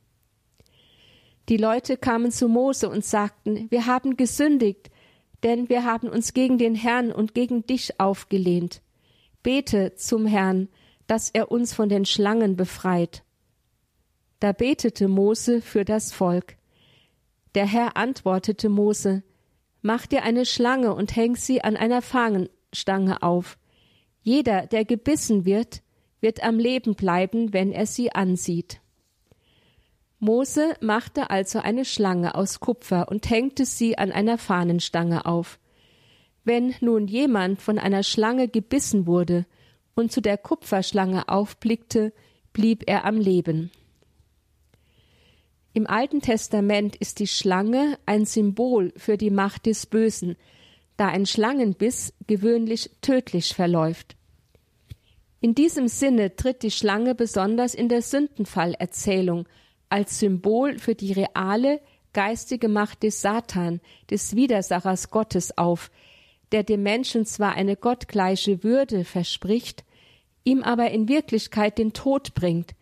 Die 1.50 1.58
Leute 1.58 1.98
kamen 1.98 2.32
zu 2.32 2.48
Mose 2.48 2.90
und 2.90 3.04
sagten, 3.04 3.70
wir 3.70 3.86
haben 3.86 4.16
gesündigt, 4.16 4.90
denn 5.44 5.68
wir 5.68 5.84
haben 5.84 6.08
uns 6.08 6.34
gegen 6.34 6.58
den 6.58 6.74
Herrn 6.74 7.12
und 7.12 7.34
gegen 7.34 7.66
dich 7.66 8.00
aufgelehnt. 8.00 8.82
Bete 9.44 9.96
zum 9.96 10.26
Herrn, 10.26 10.70
dass 11.06 11.30
er 11.30 11.52
uns 11.52 11.74
von 11.74 11.90
den 11.90 12.06
Schlangen 12.06 12.56
befreit. 12.56 13.24
Da 14.40 14.54
betete 14.54 15.08
Mose 15.08 15.62
für 15.62 15.84
das 15.84 16.14
Volk. 16.14 16.56
Der 17.56 17.66
Herr 17.66 17.98
antwortete 17.98 18.70
Mose, 18.70 19.24
Mach 19.82 20.06
dir 20.06 20.24
eine 20.24 20.46
Schlange 20.46 20.96
und 20.96 21.14
häng 21.18 21.36
sie 21.36 21.62
an 21.62 21.76
einer 21.76 22.02
Fangenstange 22.02 23.22
auf. 23.22 23.58
Jeder, 24.22 24.66
der 24.66 24.86
gebissen 24.86 25.44
wird, 25.44 25.84
wird 26.24 26.42
am 26.42 26.58
Leben 26.58 26.96
bleiben, 26.96 27.54
wenn 27.54 27.72
er 27.72 27.86
sie 27.86 28.12
ansieht. 28.14 28.80
Mose 30.20 30.74
machte 30.80 31.30
also 31.30 31.60
eine 31.60 31.84
Schlange 31.84 32.34
aus 32.34 32.62
Kupfer 32.62 33.10
und 33.10 33.30
hängte 33.30 33.66
sie 33.66 33.98
an 33.98 34.12
einer 34.12 34.38
Fahnenstange 34.38 35.26
auf. 35.26 35.60
Wenn 36.46 36.74
nun 36.80 37.08
jemand 37.08 37.62
von 37.62 37.78
einer 37.78 38.04
Schlange 38.04 38.48
gebissen 38.48 39.06
wurde 39.06 39.46
und 39.96 40.14
zu 40.14 40.22
der 40.22 40.38
Kupferschlange 40.38 41.28
aufblickte, 41.28 42.14
blieb 42.54 42.84
er 42.88 43.04
am 43.04 43.18
Leben. 43.18 43.70
Im 45.74 45.88
Alten 45.88 46.22
Testament 46.22 46.96
ist 46.96 47.20
die 47.20 47.28
Schlange 47.28 47.98
ein 48.06 48.26
Symbol 48.26 48.94
für 48.96 49.18
die 49.18 49.32
Macht 49.32 49.66
des 49.66 49.88
Bösen, 49.88 50.38
da 50.96 51.08
ein 51.08 51.26
Schlangenbiss 51.26 52.14
gewöhnlich 52.28 52.92
tödlich 53.02 53.54
verläuft. 53.54 54.16
In 55.44 55.56
diesem 55.56 55.90
Sinne 55.90 56.38
tritt 56.38 56.64
die 56.64 56.72
Schlange 56.72 57.16
besonders 57.16 57.76
in 57.76 57.90
der 57.90 58.02
Sündenfallerzählung 58.02 59.46
als 59.90 60.18
Symbol 60.20 60.80
für 60.80 60.96
die 60.96 61.12
reale 61.12 61.82
geistige 62.14 62.70
Macht 62.70 63.04
des 63.04 63.20
Satan, 63.20 63.82
des 64.10 64.38
Widersachers 64.38 65.10
Gottes 65.10 65.58
auf, 65.58 65.92
der 66.54 66.64
dem 66.64 66.82
Menschen 66.82 67.26
zwar 67.26 67.56
eine 67.56 67.76
gottgleiche 67.76 68.64
Würde 68.64 69.04
verspricht, 69.04 69.84
ihm 70.46 70.64
aber 70.64 70.92
in 70.92 71.10
Wirklichkeit 71.10 71.78
den 71.78 71.92
Tod 71.92 72.36
bringt, 72.36 72.74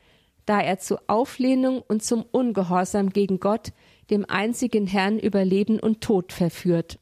da 0.46 0.62
er 0.62 0.78
zu 0.78 0.98
Auflehnung 1.10 1.82
und 1.88 2.04
zum 2.04 2.24
Ungehorsam 2.32 3.10
gegen 3.10 3.40
Gott, 3.40 3.70
dem 4.12 4.24
einzigen 4.30 4.86
Herrn 4.86 5.18
über 5.18 5.44
Leben 5.44 5.80
und 5.80 6.02
Tod 6.02 6.32
verführt. 6.32 7.00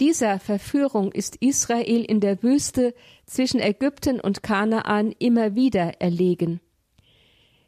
Dieser 0.00 0.38
Verführung 0.38 1.12
ist 1.12 1.36
Israel 1.36 2.02
in 2.02 2.20
der 2.20 2.42
Wüste 2.42 2.94
zwischen 3.26 3.60
Ägypten 3.60 4.20
und 4.20 4.42
Kanaan 4.42 5.12
immer 5.18 5.54
wieder 5.54 6.00
erlegen. 6.00 6.60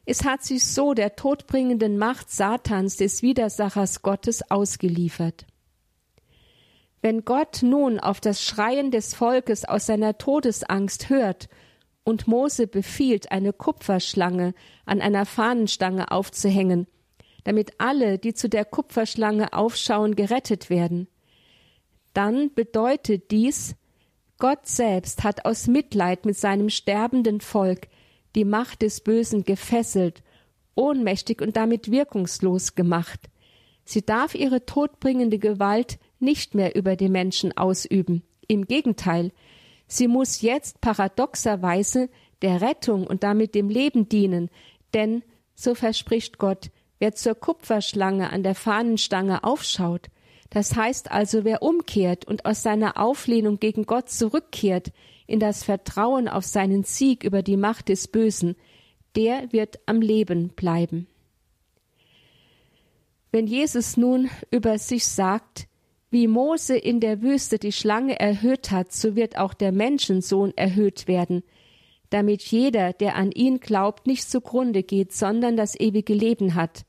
Es 0.07 0.25
hat 0.25 0.43
sich 0.43 0.65
so 0.65 0.95
der 0.95 1.17
todbringenden 1.17 1.99
Macht 1.99 2.31
Satans 2.31 2.97
des 2.97 3.23
Widersachers 3.23 4.01
Gottes 4.01 4.51
ausgeliefert. 4.51 5.45
Wenn 7.03 7.25
Gott 7.25 7.61
nun 7.63 8.01
auf 8.01 8.21
das 8.21 8.43
Schreien 8.43 8.91
des 8.91 9.15
Volkes 9.15 9.65
aus 9.65 9.87
seiner 9.87 10.17
Todesangst 10.17 11.11
hört 11.11 11.49
und 12.05 12.27
Mose 12.27 12.67
befiehlt, 12.67 13.31
eine 13.31 13.53
Kupferschlange 13.53 14.55
an 14.87 15.01
einer 15.01 15.27
Fahnenstange 15.27 16.11
aufzuhängen, 16.11 16.87
damit 17.45 17.73
alle, 17.79 18.19
die 18.19 18.35
zu 18.35 18.49
der 18.49 18.65
Kupferschlange 18.65 19.53
aufschauen, 19.53 20.17
gerettet 20.17 20.71
werden. 20.71 21.09
Dann 22.15 22.53
bedeutet 22.55 23.31
dies, 23.31 23.77
Gott 24.39 24.67
selbst 24.67 25.25
hat 25.25 25.45
aus 25.45 25.67
Mitleid 25.67 26.25
mit 26.25 26.37
seinem 26.37 26.71
sterbenden 26.71 27.41
Volk 27.41 27.89
die 28.37 28.45
Macht 28.45 28.83
des 28.83 29.01
Bösen 29.01 29.43
gefesselt, 29.43 30.23
ohnmächtig 30.77 31.43
und 31.43 31.57
damit 31.57 31.91
wirkungslos 31.91 32.77
gemacht. 32.77 33.29
Sie 33.85 34.05
darf 34.05 34.37
ihre 34.37 34.65
todbringende 34.65 35.39
Gewalt 35.39 35.99
nicht 36.21 36.55
mehr 36.55 36.77
über 36.77 36.95
die 36.95 37.09
Menschen 37.09 37.57
ausüben. 37.57 38.23
Im 38.47 38.67
Gegenteil, 38.67 39.33
sie 39.89 40.07
muss 40.07 40.41
jetzt 40.41 40.81
paradoxerweise 40.81 42.09
der 42.43 42.61
Rettung 42.61 43.07
und 43.07 43.25
damit 43.25 43.57
dem 43.57 43.69
Leben 43.69 44.09
dienen, 44.09 44.51
denn, 44.95 45.25
so 45.55 45.75
verspricht 45.75 46.39
Gott, 46.39 46.71
wer 47.01 47.15
zur 47.15 47.35
Kupferschlange 47.35 48.31
an 48.31 48.45
der 48.45 48.55
Fahnenstange 48.55 49.43
aufschaut, 49.43 50.11
das 50.51 50.77
heißt 50.77 51.11
also, 51.11 51.45
wer 51.45 51.63
umkehrt 51.63 52.25
und 52.25 52.47
aus 52.47 52.63
seiner 52.63 52.99
Auflehnung 52.99 53.61
gegen 53.61 53.85
Gott 53.85 54.09
zurückkehrt 54.09 54.93
in 55.27 55.41
das 55.41 55.63
Vertrauen 55.63 56.27
auf 56.29 56.45
seinen 56.45 56.85
Sieg 56.85 57.23
über 57.23 57.43
die 57.43 57.59
Macht 57.59 57.91
des 57.91 58.09
Bösen, 58.09 58.57
der 59.15 59.53
wird 59.53 59.79
am 59.87 60.01
Leben 60.01 60.49
bleiben. 60.49 61.07
Wenn 63.31 63.47
Jesus 63.47 63.97
nun 63.99 64.31
über 64.51 64.79
sich 64.79 65.07
sagt, 65.07 65.69
wie 66.11 66.27
Mose 66.27 66.77
in 66.77 67.01
der 67.01 67.21
Wüste 67.21 67.59
die 67.59 67.73
Schlange 67.73 68.19
erhöht 68.19 68.71
hat, 68.71 68.93
so 68.93 69.15
wird 69.15 69.37
auch 69.37 69.53
der 69.53 69.73
Menschensohn 69.73 70.57
erhöht 70.57 71.07
werden, 71.07 71.43
damit 72.09 72.43
jeder, 72.43 72.95
der 72.95 73.17
an 73.17 73.33
ihn 73.33 73.61
glaubt, 73.61 74.07
nicht 74.07 74.31
zugrunde 74.31 74.83
geht, 74.83 75.13
sondern 75.13 75.59
das 75.59 75.79
ewige 75.79 76.15
Leben 76.15 76.55
hat. 76.55 76.87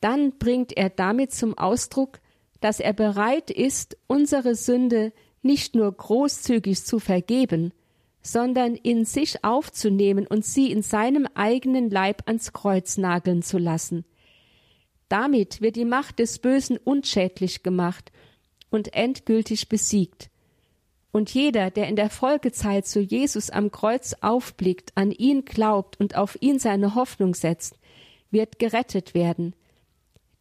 Dann 0.00 0.38
bringt 0.38 0.76
er 0.76 0.90
damit 0.90 1.32
zum 1.32 1.56
Ausdruck, 1.56 2.20
dass 2.60 2.80
er 2.80 2.92
bereit 2.92 3.50
ist, 3.50 3.96
unsere 4.06 4.54
Sünde 4.54 5.12
nicht 5.42 5.74
nur 5.74 5.90
großzügig 5.92 6.84
zu 6.84 6.98
vergeben, 6.98 7.72
sondern 8.22 8.74
in 8.74 9.04
sich 9.04 9.44
aufzunehmen 9.44 10.26
und 10.26 10.44
sie 10.44 10.70
in 10.70 10.82
seinem 10.82 11.26
eigenen 11.34 11.90
Leib 11.90 12.22
ans 12.26 12.52
Kreuz 12.52 12.98
nageln 12.98 13.42
zu 13.42 13.58
lassen. 13.58 14.04
Damit 15.08 15.60
wird 15.60 15.76
die 15.76 15.84
Macht 15.86 16.18
des 16.18 16.38
Bösen 16.38 16.76
unschädlich 16.76 17.62
gemacht 17.62 18.12
und 18.70 18.94
endgültig 18.94 19.68
besiegt. 19.68 20.30
Und 21.12 21.34
jeder, 21.34 21.70
der 21.70 21.88
in 21.88 21.96
der 21.96 22.10
Folgezeit 22.10 22.86
zu 22.86 23.00
Jesus 23.00 23.50
am 23.50 23.72
Kreuz 23.72 24.14
aufblickt, 24.20 24.92
an 24.94 25.10
ihn 25.10 25.44
glaubt 25.44 25.98
und 25.98 26.14
auf 26.14 26.40
ihn 26.40 26.60
seine 26.60 26.94
Hoffnung 26.94 27.34
setzt, 27.34 27.74
wird 28.30 28.60
gerettet 28.60 29.14
werden. 29.14 29.54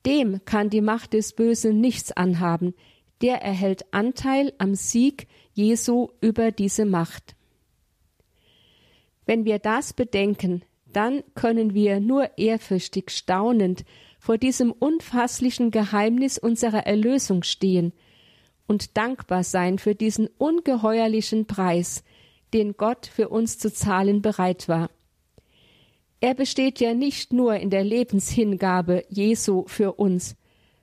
Dem 0.05 0.43
kann 0.45 0.69
die 0.69 0.81
Macht 0.81 1.13
des 1.13 1.33
Bösen 1.33 1.81
nichts 1.81 2.11
anhaben, 2.11 2.73
der 3.21 3.41
erhält 3.41 3.85
Anteil 3.93 4.53
am 4.57 4.75
Sieg 4.75 5.27
Jesu 5.53 6.09
über 6.21 6.51
diese 6.51 6.85
Macht. 6.85 7.35
Wenn 9.25 9.45
wir 9.45 9.59
das 9.59 9.93
bedenken, 9.93 10.63
dann 10.85 11.23
können 11.35 11.73
wir 11.73 11.99
nur 11.99 12.37
ehrfürchtig 12.37 13.11
staunend 13.11 13.83
vor 14.19 14.37
diesem 14.37 14.71
unfasslichen 14.71 15.71
Geheimnis 15.71 16.37
unserer 16.37 16.85
Erlösung 16.85 17.43
stehen– 17.43 17.93
und 18.69 18.97
dankbar 18.97 19.43
sein 19.43 19.79
für 19.79 19.95
diesen 19.95 20.27
ungeheuerlichen 20.37 21.47
Preis, 21.47 22.03
den 22.53 22.77
Gott 22.77 23.07
für 23.07 23.29
uns 23.29 23.57
zu 23.57 23.73
zahlen 23.73 24.21
bereit 24.21 24.69
war. 24.69 24.91
Er 26.21 26.33
besteht 26.33 26.79
ja 26.79 26.93
nicht 26.93 27.31
nur 27.31 27.55
in 27.55 27.69
der 27.69 27.83
Lebenshingabe 27.83 29.05
Jesu 29.09 29.63
für 29.67 29.93
uns, 29.93 30.35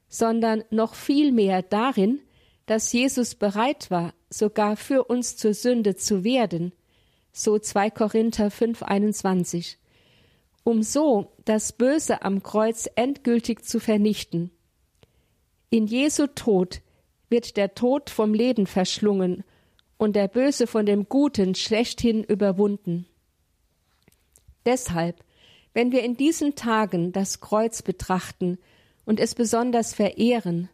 sondern 0.09 0.65
noch 0.71 0.95
viel 0.95 1.33
mehr 1.33 1.63
darin, 1.63 2.21
dass 2.65 2.93
Jesus 2.93 3.35
bereit 3.35 3.91
war, 3.91 4.15
sogar 4.31 4.77
für 4.77 5.05
uns 5.05 5.37
zur 5.37 5.55
Sünde 5.55 5.95
zu 5.97 6.25
werden, 6.25 6.73
so 7.33 7.59
2 7.59 7.91
Korinther 7.91 8.49
5,21, 8.49 9.77
um 10.65 10.83
so 10.83 11.33
das 11.45 11.73
Böse 11.73 12.23
am 12.23 12.43
Kreuz 12.43 12.89
endgültig 12.95 13.65
zu 13.65 13.79
vernichten. 13.79 14.51
In 15.69 15.87
Jesu 15.87 16.27
Tod 16.29 16.81
wird 17.29 17.57
der 17.57 17.75
Tod 17.75 18.09
vom 18.09 18.33
Leben 18.33 18.67
verschlungen 18.67 19.45
und 19.99 20.17
der 20.17 20.29
Böse 20.29 20.67
von 20.67 20.87
dem 20.87 21.09
Guten 21.09 21.55
schlechthin 21.55 22.25
überwunden. 22.25 23.07
Deshalb, 24.65 25.23
wenn 25.77 25.93
wir 25.93 26.03
in 26.03 26.17
diesen 26.17 26.55
Tagen 26.55 27.13
das 27.13 27.43
Kreuz 27.43 27.83
betrachten 27.83 28.57
und 29.05 29.21
es 29.21 29.35
besonders 29.35 29.93
verehren, 29.93 30.71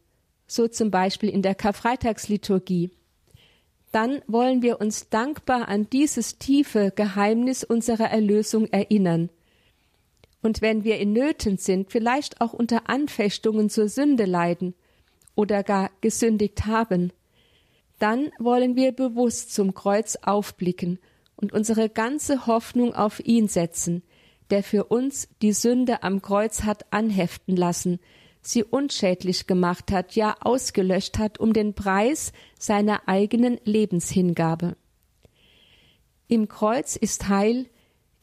so 0.47 0.69
zum 0.69 0.93
Beispiel 0.93 1.29
in 1.29 1.43
der 1.43 1.57
Karfreitagsliturgie, 1.57 2.93
dann 3.91 4.23
wollen 4.29 4.63
wir 4.63 4.81
uns 4.81 5.09
dankbar 5.09 5.67
an 5.67 5.91
dieses 5.91 6.39
tiefe 6.39 6.93
Geheimnis 6.95 7.65
unserer 7.65 8.11
Erlösung 8.11 8.69
erinnern. 8.69 9.31
Und 10.41 10.63
wenn 10.63 10.85
wir 10.85 11.01
in 11.01 11.13
Nöten 11.13 11.59
sind, 11.59 11.91
vielleicht 11.91 12.41
auch 12.41 12.53
unter 12.53 12.89
Anfechtungen 12.89 13.71
zur 13.71 13.89
Sünde 13.89 14.25
leiden, 14.25 14.73
oder 15.35 15.65
gar 15.65 15.91
gesündigt 16.01 16.67
haben, 16.67 17.13
dann 17.99 18.31
wollen 18.39 18.77
wir 18.77 18.93
bewusst 18.93 19.53
zum 19.53 19.75
Kreuz 19.75 20.15
aufblicken 20.23 21.01
und 21.35 21.53
unsere 21.53 21.89
ganze 21.89 22.47
Hoffnung 22.47 22.95
auf 22.95 23.19
ihn 23.19 23.49
setzen, 23.49 24.05
der 24.53 24.63
für 24.63 24.85
uns 24.85 25.29
die 25.41 25.55
Sünde 25.55 26.03
am 26.03 26.21
Kreuz 26.21 26.63
hat 26.63 26.93
anheften 26.93 27.57
lassen, 27.57 27.99
sie 28.43 28.63
unschädlich 28.63 29.47
gemacht 29.47 29.91
hat, 29.91 30.15
ja 30.15 30.37
ausgelöscht 30.41 31.17
hat 31.17 31.41
um 31.41 31.55
den 31.55 31.73
Preis 31.73 32.35
seiner 32.59 33.09
eigenen 33.09 33.59
Lebenshingabe. 33.65 34.77
Im 36.29 36.49
Kreuz 36.49 36.97
ist 36.97 37.31
Heil, 37.31 37.65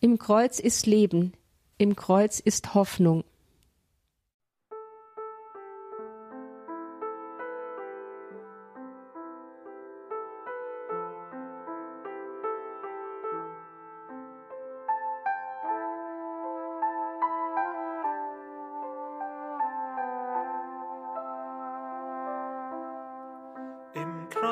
im 0.02 0.20
Kreuz 0.20 0.60
ist 0.60 0.86
Leben, 0.86 1.34
im 1.80 1.96
Kreuz 1.96 2.40
ist 2.40 2.76
Hoffnung. 2.76 3.24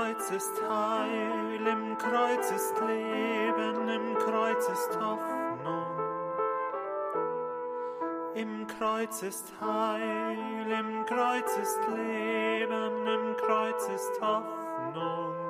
Kreuz 0.07 0.31
ist 0.31 0.61
Heil, 0.69 1.67
im 1.67 1.97
Kreuz 1.97 2.51
ist 2.51 2.73
Leben, 2.79 3.89
im 3.89 4.17
Kreuz 4.17 4.69
ist 4.69 4.97
Hoffnung. 5.01 5.85
Im 8.33 8.67
Kreuz 8.67 9.21
ist 9.23 9.51
Heil, 9.59 10.71
im 10.71 11.05
Kreuz 11.05 11.57
ist 11.57 11.79
Leben, 11.89 13.05
im 13.05 13.35
Kreuz 13.35 13.89
ist 13.89 14.21
Hoffnung. 14.21 15.46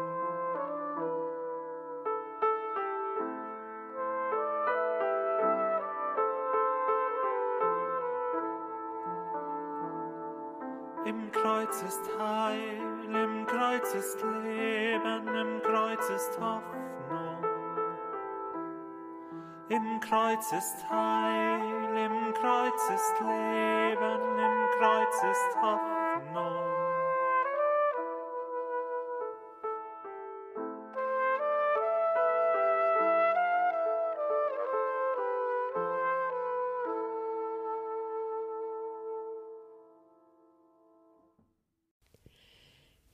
Kreuz 20.09 20.53
ist 20.53 20.89
Heil, 20.89 21.59
im 21.97 22.33
Kreuz 22.33 22.81
ist 22.95 23.19
Leben, 23.19 24.39
im 24.39 24.79
Kreuz 24.79 25.15
ist 25.29 25.55
Hoffnung. 25.61 26.77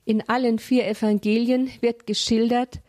In 0.04 0.28
allen 0.28 0.60
vier 0.60 0.86
Evangelien 0.86 1.72
wird 1.80 2.06
geschildert, 2.06 2.82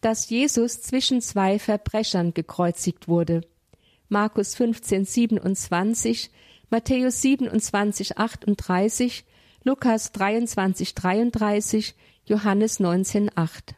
dass 0.00 0.30
Jesus 0.30 0.80
zwischen 0.80 1.20
zwei 1.20 1.58
Verbrechern 1.58 2.34
gekreuzigt 2.34 3.08
wurde. 3.08 3.42
Markus 4.08 4.54
15, 4.54 5.04
27, 5.04 6.30
Matthäus 6.70 7.22
27, 7.22 8.18
38, 8.18 9.24
Lukas 9.62 10.12
23, 10.12 10.94
33, 10.94 11.94
Johannes 12.24 12.80
19, 12.80 13.30
8. 13.34 13.74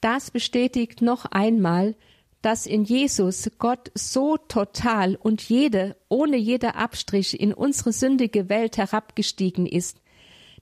Das 0.00 0.30
bestätigt 0.30 1.02
noch 1.02 1.26
einmal, 1.26 1.96
dass 2.42 2.66
in 2.66 2.84
Jesus 2.84 3.50
Gott 3.58 3.90
so 3.94 4.36
total 4.36 5.16
und 5.16 5.42
jede, 5.42 5.96
ohne 6.08 6.36
jeder 6.36 6.76
Abstrich 6.76 7.40
in 7.40 7.52
unsere 7.52 7.92
sündige 7.92 8.48
Welt 8.48 8.76
herabgestiegen 8.76 9.66
ist, 9.66 10.00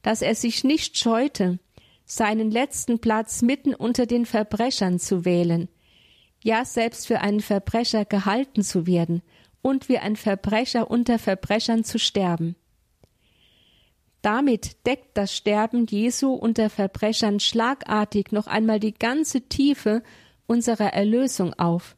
dass 0.02 0.22
er 0.22 0.34
sich 0.34 0.64
nicht 0.64 0.96
scheute, 0.96 1.58
seinen 2.06 2.50
letzten 2.50 3.00
Platz 3.00 3.42
mitten 3.42 3.74
unter 3.74 4.06
den 4.06 4.24
Verbrechern 4.24 4.98
zu 4.98 5.24
wählen, 5.24 5.68
ja 6.42 6.64
selbst 6.64 7.06
für 7.08 7.20
einen 7.20 7.40
Verbrecher 7.40 8.04
gehalten 8.04 8.62
zu 8.62 8.86
werden 8.86 9.22
und 9.60 9.88
wie 9.88 9.98
ein 9.98 10.14
Verbrecher 10.14 10.90
unter 10.90 11.18
Verbrechern 11.18 11.82
zu 11.82 11.98
sterben. 11.98 12.54
Damit 14.22 14.86
deckt 14.86 15.16
das 15.16 15.36
Sterben 15.36 15.86
Jesu 15.86 16.32
unter 16.32 16.70
Verbrechern 16.70 17.40
schlagartig 17.40 18.32
noch 18.32 18.46
einmal 18.46 18.80
die 18.80 18.94
ganze 18.94 19.42
Tiefe 19.42 20.02
unserer 20.46 20.92
Erlösung 20.92 21.54
auf. 21.54 21.96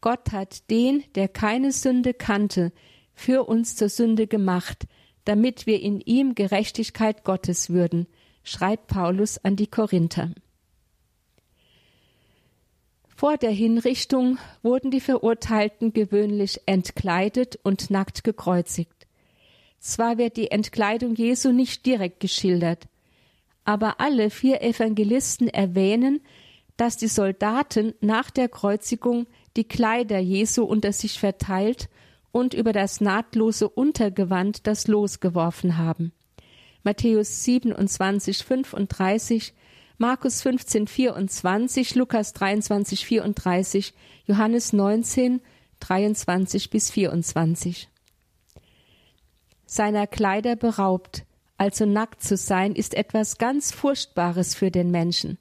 Gott 0.00 0.32
hat 0.32 0.70
den, 0.70 1.04
der 1.14 1.28
keine 1.28 1.72
Sünde 1.72 2.14
kannte, 2.14 2.72
für 3.14 3.44
uns 3.44 3.74
zur 3.74 3.88
Sünde 3.88 4.26
gemacht, 4.26 4.86
damit 5.24 5.66
wir 5.66 5.80
in 5.80 6.00
ihm 6.00 6.34
Gerechtigkeit 6.34 7.24
Gottes 7.24 7.68
würden, 7.70 8.06
schreibt 8.48 8.86
Paulus 8.86 9.38
an 9.44 9.56
die 9.56 9.66
Korinther. 9.66 10.30
Vor 13.14 13.36
der 13.36 13.50
Hinrichtung 13.50 14.38
wurden 14.62 14.90
die 14.90 15.00
Verurteilten 15.00 15.92
gewöhnlich 15.92 16.60
entkleidet 16.66 17.58
und 17.62 17.90
nackt 17.90 18.24
gekreuzigt. 18.24 19.06
Zwar 19.80 20.18
wird 20.18 20.36
die 20.36 20.50
Entkleidung 20.50 21.14
Jesu 21.14 21.52
nicht 21.52 21.84
direkt 21.84 22.20
geschildert, 22.20 22.86
aber 23.64 24.00
alle 24.00 24.30
vier 24.30 24.62
Evangelisten 24.62 25.48
erwähnen, 25.48 26.20
dass 26.76 26.96
die 26.96 27.08
Soldaten 27.08 27.92
nach 28.00 28.30
der 28.30 28.48
Kreuzigung 28.48 29.26
die 29.56 29.64
Kleider 29.64 30.20
Jesu 30.20 30.64
unter 30.64 30.92
sich 30.92 31.18
verteilt 31.18 31.88
und 32.30 32.54
über 32.54 32.72
das 32.72 33.00
nahtlose 33.00 33.68
Untergewand 33.68 34.66
das 34.66 34.86
Los 34.86 35.20
geworfen 35.20 35.76
haben. 35.76 36.12
Matthäus 36.82 37.44
27, 37.44 38.44
35, 38.44 39.54
Markus 39.98 40.42
15, 40.42 40.86
24, 40.86 41.94
Lukas 41.94 42.32
23, 42.32 43.04
34, 43.04 43.94
Johannes 44.26 44.72
19, 44.72 45.40
23 45.80 46.70
bis 46.70 46.90
24. 46.90 47.88
Seiner 49.66 50.06
Kleider 50.06 50.56
beraubt, 50.56 51.24
also 51.56 51.84
nackt 51.84 52.22
zu 52.22 52.36
sein, 52.36 52.74
ist 52.74 52.94
etwas 52.94 53.38
ganz 53.38 53.72
Furchtbares 53.72 54.54
für 54.54 54.70
den 54.70 54.90
Menschen. 54.90 55.38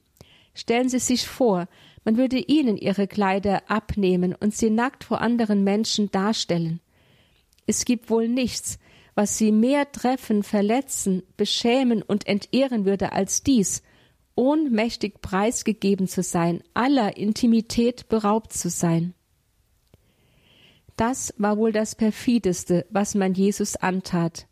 Stellen 0.54 0.90
Sie 0.90 1.00
sich 1.00 1.28
vor, 1.28 1.68
man 2.04 2.18
würde 2.18 2.38
ihnen 2.40 2.78
ihre 2.78 3.06
Kleider 3.06 3.70
abnehmen 3.70 4.34
und 4.34 4.56
sie 4.56 4.70
nackt 4.70 5.04
vor 5.04 5.22
anderen 5.22 5.64
Menschen 5.64 6.10
darstellen. 6.10 6.80
Es 7.66 7.86
gibt 7.86 8.10
wohl 8.10 8.28
nichts, 8.28 8.80
was 9.18 9.36
sie 9.36 9.52
mehr 9.52 9.92
treffen, 9.92 10.44
verletzen, 10.44 11.24
beschämen 11.38 12.04
und 12.04 12.28
entehren 12.28 12.86
würde 12.86 13.14
als 13.14 13.42
dies, 13.42 13.82
ohnmächtig 14.36 15.22
preisgegeben 15.22 16.08
zu 16.08 16.22
sein, 16.22 16.62
aller 16.76 17.18
Intimität 17.18 18.10
beraubt 18.10 18.54
zu 18.54 18.70
sein. 18.70 19.16
Das 20.98 21.34
war 21.40 21.58
wohl 21.58 21.72
das 21.72 21.96
perfideste, 21.96 22.86
was 22.92 23.16
man 23.16 23.34
Jesus 23.34 23.76
antat. 23.76 24.46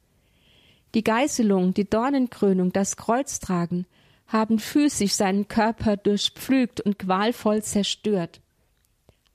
Die 0.95 1.03
Geißelung, 1.03 1.76
die 1.76 1.88
Dornenkrönung, 1.88 2.74
das 2.74 2.97
Kreuztragen 2.97 3.86
haben 4.26 4.57
physisch 4.57 5.13
seinen 5.13 5.47
Körper 5.47 5.95
durchpflügt 5.95 6.82
und 6.82 6.97
qualvoll 6.97 7.61
zerstört. 7.61 8.41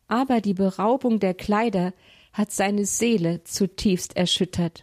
Aber 0.08 0.40
die 0.40 0.54
Beraubung 0.54 1.20
der 1.20 1.34
Kleider 1.34 1.92
hat 2.32 2.50
seine 2.50 2.84
Seele 2.84 3.44
zutiefst 3.44 4.16
erschüttert. 4.16 4.82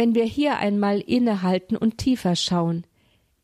Wenn 0.00 0.14
wir 0.14 0.24
hier 0.24 0.56
einmal 0.56 1.00
innehalten 1.00 1.76
und 1.76 1.98
tiefer 1.98 2.34
schauen, 2.34 2.86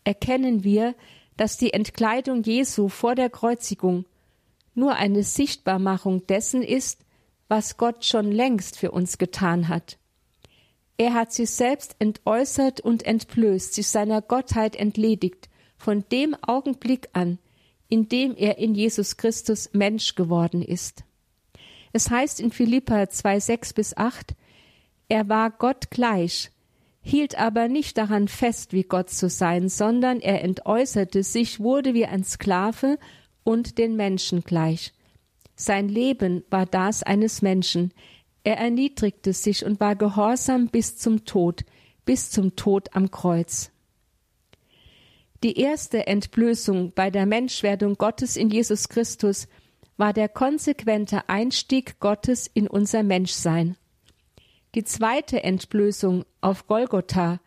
erkennen 0.05 0.65
wir, 0.65 0.95
dass 1.37 1.59
die 1.59 1.75
Entkleidung 1.75 2.45
Jesu 2.45 2.89
vor 2.89 3.15
der 3.15 3.29
Kreuzigung 3.29 4.07
nur 4.75 4.95
eine 4.95 5.23
Sichtbarmachung 5.23 6.27
dessen 6.29 6.63
ist, 6.63 7.01
was 7.49 7.77
Gott 7.77 8.07
schon 8.07 8.33
längst 8.33 8.79
für 8.79 8.91
uns 8.91 9.19
getan 9.19 9.69
hat. 9.69 9.99
Er 10.97 11.13
hat 11.13 11.31
sich 11.31 11.51
selbst 11.51 11.95
entäußert 11.99 12.81
und 12.81 13.03
entblößt, 13.03 13.75
sich 13.75 13.89
seiner 13.89 14.23
Gottheit 14.23 14.77
entledigt, 14.77 15.51
von 15.77 16.07
dem 16.11 16.35
Augenblick 16.41 17.11
an, 17.13 17.39
in 17.91 18.09
dem 18.09 18.35
er 18.35 18.57
in 18.57 18.75
Jesus 18.75 19.19
Christus 19.19 19.69
Mensch 19.75 20.15
geworden 20.15 20.63
ist. 20.63 21.05
Es 21.93 22.09
heißt 22.09 22.41
in 22.41 22.51
Philippa 22.51 23.11
2, 23.11 23.41
6 23.41 23.75
bis 23.75 23.95
8, 23.95 24.35
er 25.09 25.29
war 25.29 25.51
Gott 25.51 25.91
gleich, 25.91 26.51
hielt 27.01 27.39
aber 27.39 27.69
nicht 27.69 27.99
daran 27.99 28.29
fest, 28.29 28.73
wie 28.73 28.83
Gott 28.83 29.11
zu 29.11 29.29
sein, 29.29 29.69
sondern 29.69 30.21
er 30.21 30.43
entäußerte 30.43 31.23
sich, 31.23 31.61
wurde 31.61 31.95
wie 31.95 32.07
ein 32.07 32.25
Sklave 32.25 32.99
und 33.45 33.79
den 33.79 33.97
Menschen 33.97 34.43
gleich. 34.43 34.93
Sein 35.55 35.89
Leben 35.89 36.45
war 36.51 36.67
das 36.67 37.03
eines 37.03 37.43
Menschen, 37.43 37.93
er 38.45 38.59
erniedrigte 38.59 39.33
sich 39.33 39.65
und 39.65 39.81
war 39.81 39.97
gehorsam 39.97 40.69
bis 40.69 40.99
zum 40.99 41.25
Tod, 41.25 41.65
bis 42.05 42.31
zum 42.31 42.55
Tod 42.55 42.95
am 42.95 43.11
Kreuz. 43.11 43.73
Die 45.43 45.59
erste 45.59 46.07
Entblößung 46.07 46.93
bei 46.95 47.11
der 47.11 47.27
Menschwerdung 47.27 47.97
Gottes 47.97 48.37
in 48.37 48.51
Jesus 48.51 48.89
Christus 48.89 49.49
war 49.97 50.13
der 50.13 50.29
konsequente 50.29 51.29
Einstieg 51.29 51.99
Gottes 52.01 52.47
in 52.53 52.69
unser 52.69 53.03
Menschsein. 53.03 53.77
Die 54.77 54.85
zweite 54.85 55.43
Entblößung 55.43 56.25
auf 56.41 56.69
Golgotha 56.69 57.41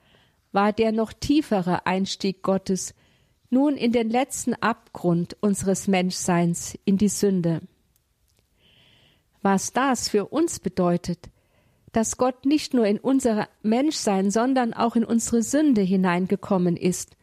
war 0.52 0.74
der 0.74 0.92
noch 0.92 1.14
tiefere 1.14 1.86
Einstieg 1.86 2.44
Gottes 2.44 2.94
nun 3.50 3.78
in 3.78 3.94
den 3.94 4.10
letzten 4.10 4.54
Abgrund 4.56 5.38
unseres 5.40 5.88
Menschseins 5.88 6.78
in 6.84 6.98
die 6.98 7.08
Sünde 7.08 7.62
was 9.42 9.74
das 9.74 10.10
für 10.10 10.26
uns 10.26 10.60
bedeutet, 10.60 11.30
dass 11.92 12.18
Gott 12.18 12.46
nicht 12.46 12.74
nur 12.74 12.86
in 12.86 13.00
unser 13.00 13.48
Menschsein, 13.64 14.32
sondern 14.32 14.74
auch 14.74 14.96
in 14.96 15.04
unsere 15.04 15.42
Sünde 15.42 15.82
hineingekommen 15.82 16.78
ist 16.78 17.16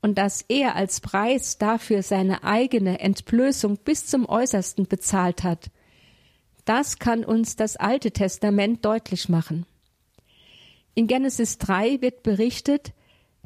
und 0.00 0.18
dass 0.18 0.44
er 0.48 0.76
als 0.76 1.00
Preis 1.00 1.58
dafür 1.58 2.02
seine 2.02 2.42
eigene 2.42 3.00
Entblößung 3.00 3.78
bis 3.78 4.06
zum 4.06 4.28
äußersten 4.28 4.86
bezahlt 4.86 5.44
hat. 5.44 5.70
Das 6.68 6.98
kann 6.98 7.24
uns 7.24 7.56
das 7.56 7.76
Alte 7.76 8.10
Testament 8.10 8.84
deutlich 8.84 9.30
machen. 9.30 9.64
In 10.94 11.06
Genesis 11.06 11.56
3 11.56 12.02
wird 12.02 12.22
berichtet, 12.22 12.92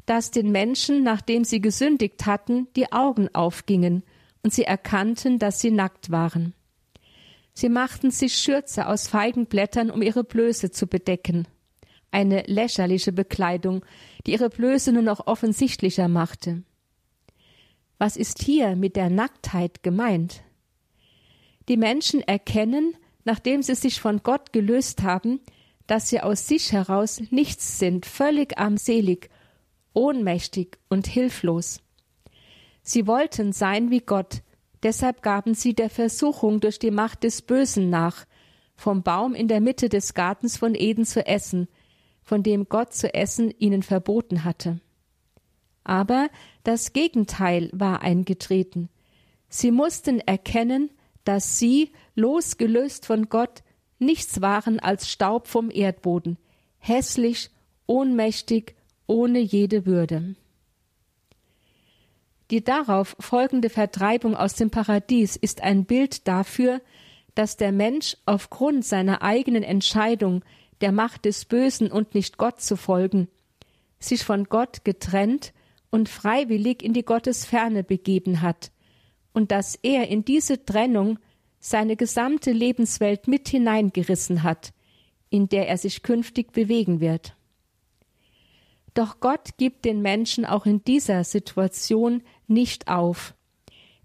dass 0.05 0.29
den 0.29 0.51
Menschen, 0.51 1.03
nachdem 1.03 1.45
sie 1.45 1.61
gesündigt 1.61 2.25
hatten, 2.25 2.67
die 2.75 2.91
Augen 2.91 3.33
aufgingen 3.33 4.03
und 4.41 4.53
sie 4.53 4.65
erkannten, 4.65 5.39
dass 5.39 5.61
sie 5.61 5.71
nackt 5.71 6.11
waren. 6.11 6.53
Sie 7.53 7.69
machten 7.69 8.11
sich 8.11 8.35
Schürze 8.35 8.87
aus 8.87 9.07
Feigenblättern, 9.07 9.89
um 9.89 10.01
ihre 10.01 10.25
Blöße 10.25 10.71
zu 10.71 10.87
bedecken. 10.87 11.47
Eine 12.11 12.41
lächerliche 12.41 13.13
Bekleidung, 13.13 13.85
die 14.27 14.33
ihre 14.33 14.49
Blöße 14.49 14.91
nur 14.91 15.01
noch 15.01 15.27
offensichtlicher 15.27 16.09
machte. 16.09 16.63
Was 17.99 18.17
ist 18.17 18.43
hier 18.43 18.75
mit 18.75 18.97
der 18.97 19.09
Nacktheit 19.09 19.81
gemeint? 19.81 20.43
Die 21.69 21.77
Menschen 21.77 22.19
erkennen, 22.19 22.97
nachdem 23.25 23.61
sie 23.61 23.75
sich 23.75 24.01
von 24.01 24.21
Gott 24.23 24.53
gelöst 24.53 25.03
haben, 25.03 25.39
dass 25.87 26.09
sie 26.09 26.21
aus 26.21 26.47
sich 26.47 26.71
heraus 26.71 27.21
nichts 27.29 27.79
sind, 27.79 28.05
völlig 28.05 28.57
armselig, 28.57 29.29
ohnmächtig 29.93 30.77
und 30.89 31.07
hilflos. 31.07 31.81
Sie 32.81 33.07
wollten 33.07 33.53
sein 33.53 33.91
wie 33.91 34.01
Gott, 34.01 34.41
Deshalb 34.83 35.21
gaben 35.21 35.53
sie 35.53 35.73
der 35.73 35.89
Versuchung 35.89 36.59
durch 36.59 36.77
die 36.77 36.91
Macht 36.91 37.23
des 37.23 37.41
Bösen 37.41 37.89
nach, 37.89 38.25
vom 38.75 39.01
Baum 39.01 39.33
in 39.33 39.47
der 39.47 39.61
Mitte 39.61 39.87
des 39.87 40.13
Gartens 40.13 40.57
von 40.57 40.75
Eden 40.75 41.05
zu 41.05 41.25
essen, 41.25 41.69
von 42.21 42.43
dem 42.43 42.67
Gott 42.67 42.93
zu 42.93 43.13
essen 43.13 43.53
ihnen 43.57 43.81
verboten 43.81 44.43
hatte. 44.43 44.81
Aber 45.85 46.29
das 46.63 46.91
Gegenteil 46.91 47.69
war 47.71 48.01
eingetreten. 48.01 48.89
Sie 49.47 49.71
mussten 49.71 50.19
erkennen, 50.19 50.89
dass 51.23 51.57
sie, 51.57 51.91
losgelöst 52.15 53.05
von 53.05 53.29
Gott, 53.29 53.63
nichts 53.99 54.41
waren 54.41 54.79
als 54.79 55.09
Staub 55.09 55.47
vom 55.47 55.71
Erdboden, 55.71 56.37
hässlich, 56.79 57.49
ohnmächtig, 57.85 58.75
ohne 59.07 59.39
jede 59.39 59.85
Würde. 59.85 60.35
Die 62.51 62.63
darauf 62.63 63.15
folgende 63.19 63.69
Vertreibung 63.69 64.35
aus 64.35 64.55
dem 64.55 64.69
Paradies 64.69 65.35
ist 65.35 65.61
ein 65.61 65.85
Bild 65.85 66.27
dafür, 66.27 66.81
dass 67.35 67.57
der 67.57 67.71
Mensch 67.71 68.17
aufgrund 68.25 68.85
seiner 68.85 69.21
eigenen 69.21 69.63
Entscheidung, 69.63 70.43
der 70.81 70.91
Macht 70.91 71.25
des 71.25 71.45
Bösen 71.45 71.91
und 71.91 72.13
nicht 72.13 72.37
Gott 72.37 72.61
zu 72.61 72.75
folgen, 72.75 73.27
sich 73.99 74.23
von 74.23 74.43
Gott 74.45 74.83
getrennt 74.83 75.53
und 75.89 76.09
freiwillig 76.09 76.83
in 76.83 76.93
die 76.93 77.05
Gottesferne 77.05 77.83
begeben 77.83 78.41
hat 78.41 78.72
und 79.33 79.51
dass 79.51 79.75
er 79.75 80.07
in 80.07 80.23
diese 80.23 80.63
Trennung 80.63 81.19
seine 81.59 81.95
gesamte 81.95 82.51
Lebenswelt 82.51 83.27
mit 83.27 83.49
hineingerissen 83.49 84.43
hat, 84.43 84.73
in 85.29 85.49
der 85.49 85.67
er 85.67 85.77
sich 85.77 86.03
künftig 86.03 86.51
bewegen 86.51 86.99
wird. 86.99 87.35
Doch 88.93 89.19
Gott 89.19 89.57
gibt 89.57 89.85
den 89.85 90.01
Menschen 90.01 90.45
auch 90.45 90.65
in 90.65 90.83
dieser 90.83 91.23
Situation 91.23 92.21
nicht 92.47 92.87
auf. 92.87 93.33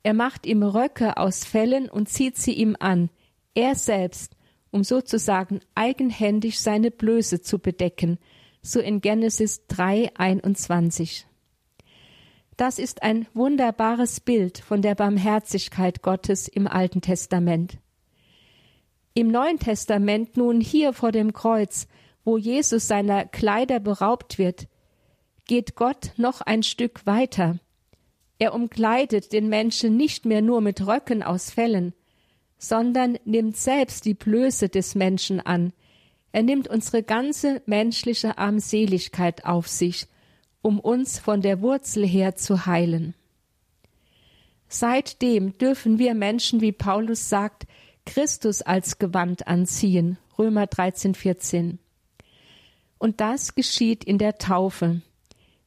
Er 0.02 0.14
macht 0.14 0.46
ihm 0.46 0.62
Röcke 0.62 1.16
aus 1.16 1.44
Fellen 1.44 1.88
und 1.88 2.08
zieht 2.08 2.36
sie 2.36 2.54
ihm 2.54 2.76
an, 2.78 3.10
er 3.54 3.74
selbst, 3.74 4.36
um 4.70 4.84
sozusagen 4.84 5.60
eigenhändig 5.74 6.60
seine 6.60 6.90
Blöße 6.90 7.42
zu 7.42 7.58
bedecken, 7.58 8.18
so 8.62 8.80
in 8.80 9.00
Genesis 9.00 9.66
3, 9.66 10.12
21. 10.16 11.26
Das 12.58 12.80
ist 12.80 13.04
ein 13.04 13.28
wunderbares 13.34 14.18
Bild 14.18 14.58
von 14.58 14.82
der 14.82 14.96
Barmherzigkeit 14.96 16.02
Gottes 16.02 16.48
im 16.48 16.66
Alten 16.66 17.00
Testament. 17.00 17.78
Im 19.14 19.28
Neuen 19.28 19.60
Testament 19.60 20.36
nun 20.36 20.60
hier 20.60 20.92
vor 20.92 21.12
dem 21.12 21.32
Kreuz, 21.32 21.86
wo 22.24 22.36
Jesus 22.36 22.88
seiner 22.88 23.26
Kleider 23.26 23.78
beraubt 23.78 24.38
wird, 24.38 24.66
geht 25.46 25.76
Gott 25.76 26.10
noch 26.16 26.40
ein 26.40 26.64
Stück 26.64 27.06
weiter. 27.06 27.60
Er 28.40 28.52
umkleidet 28.54 29.32
den 29.32 29.48
Menschen 29.48 29.96
nicht 29.96 30.24
mehr 30.24 30.42
nur 30.42 30.60
mit 30.60 30.84
Röcken 30.84 31.22
aus 31.22 31.52
Fellen, 31.52 31.94
sondern 32.58 33.20
nimmt 33.24 33.56
selbst 33.56 34.04
die 34.04 34.14
Blöße 34.14 34.68
des 34.68 34.96
Menschen 34.96 35.38
an. 35.38 35.72
Er 36.32 36.42
nimmt 36.42 36.66
unsere 36.66 37.04
ganze 37.04 37.62
menschliche 37.66 38.36
Armseligkeit 38.36 39.44
auf 39.44 39.68
sich 39.68 40.08
um 40.62 40.80
uns 40.80 41.18
von 41.18 41.40
der 41.40 41.60
Wurzel 41.60 42.06
her 42.06 42.36
zu 42.36 42.66
heilen. 42.66 43.14
Seitdem 44.68 45.56
dürfen 45.56 45.98
wir 45.98 46.14
Menschen, 46.14 46.60
wie 46.60 46.72
Paulus 46.72 47.28
sagt, 47.28 47.66
Christus 48.04 48.62
als 48.62 48.98
Gewand 48.98 49.46
anziehen. 49.46 50.18
Römer 50.38 50.66
13, 50.66 51.14
14. 51.14 51.78
Und 52.98 53.20
das 53.20 53.54
geschieht 53.54 54.04
in 54.04 54.18
der 54.18 54.38
Taufe. 54.38 55.00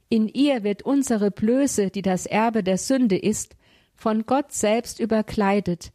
In 0.10 0.28
ihr 0.28 0.64
wird 0.64 0.84
unsere 0.84 1.32
Blöße, 1.32 1.90
die 1.90 2.02
das 2.02 2.26
Erbe 2.26 2.64
der 2.64 2.78
Sünde 2.78 3.18
ist, 3.18 3.56
von 3.96 4.26
Gott 4.26 4.52
selbst 4.52 5.00
überkleidet, 5.00 5.92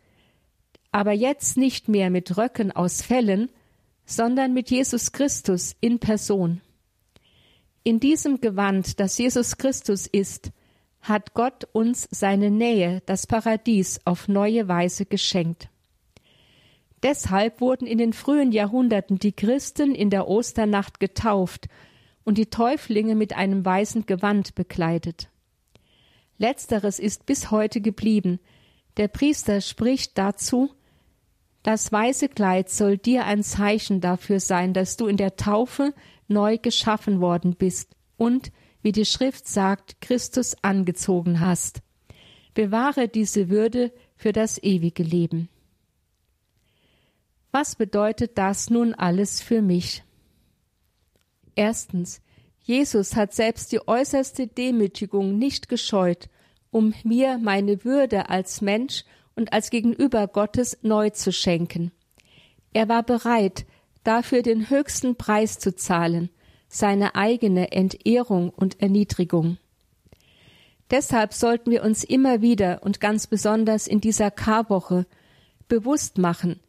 aber 0.92 1.12
jetzt 1.12 1.56
nicht 1.56 1.88
mehr 1.88 2.08
mit 2.08 2.36
Röcken 2.38 2.72
aus 2.72 3.02
Fellen, 3.02 3.50
sondern 4.06 4.54
mit 4.54 4.70
Jesus 4.70 5.12
Christus 5.12 5.76
in 5.80 5.98
Person. 5.98 6.62
In 7.86 8.00
diesem 8.00 8.40
Gewand, 8.40 8.98
das 8.98 9.16
Jesus 9.16 9.58
Christus 9.58 10.08
ist, 10.08 10.50
hat 11.02 11.34
Gott 11.34 11.68
uns 11.70 12.08
seine 12.10 12.50
Nähe, 12.50 13.00
das 13.06 13.28
Paradies, 13.28 14.00
auf 14.04 14.26
neue 14.26 14.66
Weise 14.66 15.06
geschenkt. 15.06 15.68
Deshalb 17.04 17.60
wurden 17.60 17.86
in 17.86 17.98
den 17.98 18.12
frühen 18.12 18.50
Jahrhunderten 18.50 19.20
die 19.20 19.30
Christen 19.30 19.94
in 19.94 20.10
der 20.10 20.26
Osternacht 20.26 20.98
getauft 20.98 21.68
und 22.24 22.38
die 22.38 22.46
Täuflinge 22.46 23.14
mit 23.14 23.36
einem 23.36 23.64
weißen 23.64 24.04
Gewand 24.04 24.56
bekleidet. 24.56 25.28
Letzteres 26.38 26.98
ist 26.98 27.24
bis 27.24 27.52
heute 27.52 27.80
geblieben. 27.80 28.40
Der 28.96 29.06
Priester 29.06 29.60
spricht 29.60 30.18
dazu, 30.18 30.72
das 31.62 31.92
weiße 31.92 32.30
Kleid 32.30 32.68
soll 32.68 32.98
dir 32.98 33.26
ein 33.26 33.44
Zeichen 33.44 34.00
dafür 34.00 34.40
sein, 34.40 34.72
dass 34.72 34.96
du 34.96 35.06
in 35.06 35.16
der 35.16 35.36
Taufe 35.36 35.94
neu 36.28 36.58
geschaffen 36.58 37.20
worden 37.20 37.56
bist 37.56 37.94
und, 38.16 38.52
wie 38.82 38.92
die 38.92 39.04
Schrift 39.04 39.48
sagt, 39.48 40.00
Christus 40.00 40.56
angezogen 40.62 41.40
hast. 41.40 41.82
Bewahre 42.54 43.08
diese 43.08 43.48
Würde 43.48 43.92
für 44.16 44.32
das 44.32 44.62
ewige 44.62 45.02
Leben. 45.02 45.48
Was 47.52 47.76
bedeutet 47.76 48.38
das 48.38 48.70
nun 48.70 48.94
alles 48.94 49.40
für 49.40 49.62
mich? 49.62 50.04
Erstens, 51.54 52.20
Jesus 52.62 53.16
hat 53.16 53.32
selbst 53.32 53.72
die 53.72 53.86
äußerste 53.86 54.46
Demütigung 54.46 55.38
nicht 55.38 55.68
gescheut, 55.68 56.28
um 56.70 56.92
mir 57.04 57.38
meine 57.38 57.84
Würde 57.84 58.28
als 58.28 58.60
Mensch 58.60 59.04
und 59.34 59.52
als 59.52 59.70
Gegenüber 59.70 60.26
Gottes 60.26 60.78
neu 60.82 61.10
zu 61.10 61.32
schenken. 61.32 61.92
Er 62.72 62.88
war 62.88 63.02
bereit, 63.02 63.64
dafür 64.06 64.42
den 64.42 64.70
höchsten 64.70 65.16
Preis 65.16 65.58
zu 65.58 65.74
zahlen, 65.74 66.30
seine 66.68 67.14
eigene 67.14 67.72
Entehrung 67.72 68.50
und 68.50 68.80
Erniedrigung. 68.80 69.58
Deshalb 70.90 71.32
sollten 71.32 71.70
wir 71.70 71.82
uns 71.82 72.04
immer 72.04 72.42
wieder 72.42 72.82
und 72.82 73.00
ganz 73.00 73.26
besonders 73.26 73.86
in 73.86 74.00
dieser 74.00 74.30
Karwoche 74.30 75.06
bewusst 75.68 76.18
machen, 76.18 76.60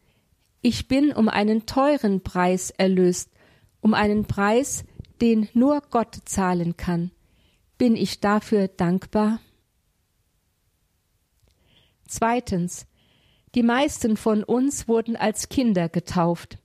ich 0.60 0.88
bin 0.88 1.12
um 1.12 1.28
einen 1.28 1.66
teuren 1.66 2.22
Preis 2.22 2.70
erlöst, 2.70 3.30
um 3.80 3.94
einen 3.94 4.24
Preis, 4.24 4.84
den 5.20 5.48
nur 5.54 5.82
Gott 5.90 6.18
zahlen 6.24 6.76
kann. 6.76 7.12
Bin 7.76 7.96
ich 7.96 8.20
dafür 8.20 8.68
dankbar? 8.68 9.40
Zweitens. 12.06 12.86
Die 13.54 13.62
meisten 13.62 14.16
von 14.16 14.44
uns 14.44 14.88
wurden 14.88 15.16
als 15.16 15.48
Kinder 15.48 15.88
getauft. 15.88 16.58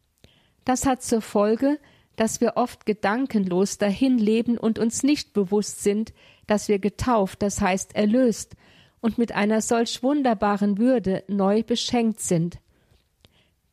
Das 0.65 0.85
hat 0.85 1.03
zur 1.03 1.21
Folge, 1.21 1.79
dass 2.15 2.41
wir 2.41 2.53
oft 2.57 2.85
gedankenlos 2.85 3.77
dahin 3.77 4.17
leben 4.17 4.57
und 4.57 4.79
uns 4.79 5.03
nicht 5.03 5.33
bewusst 5.33 5.83
sind, 5.83 6.13
dass 6.47 6.67
wir 6.67 6.79
getauft, 6.79 7.41
das 7.41 7.61
heißt 7.61 7.95
erlöst, 7.95 8.55
und 9.01 9.17
mit 9.17 9.33
einer 9.33 9.61
solch 9.61 10.03
wunderbaren 10.03 10.77
Würde 10.77 11.23
neu 11.27 11.63
beschenkt 11.63 12.21
sind. 12.21 12.59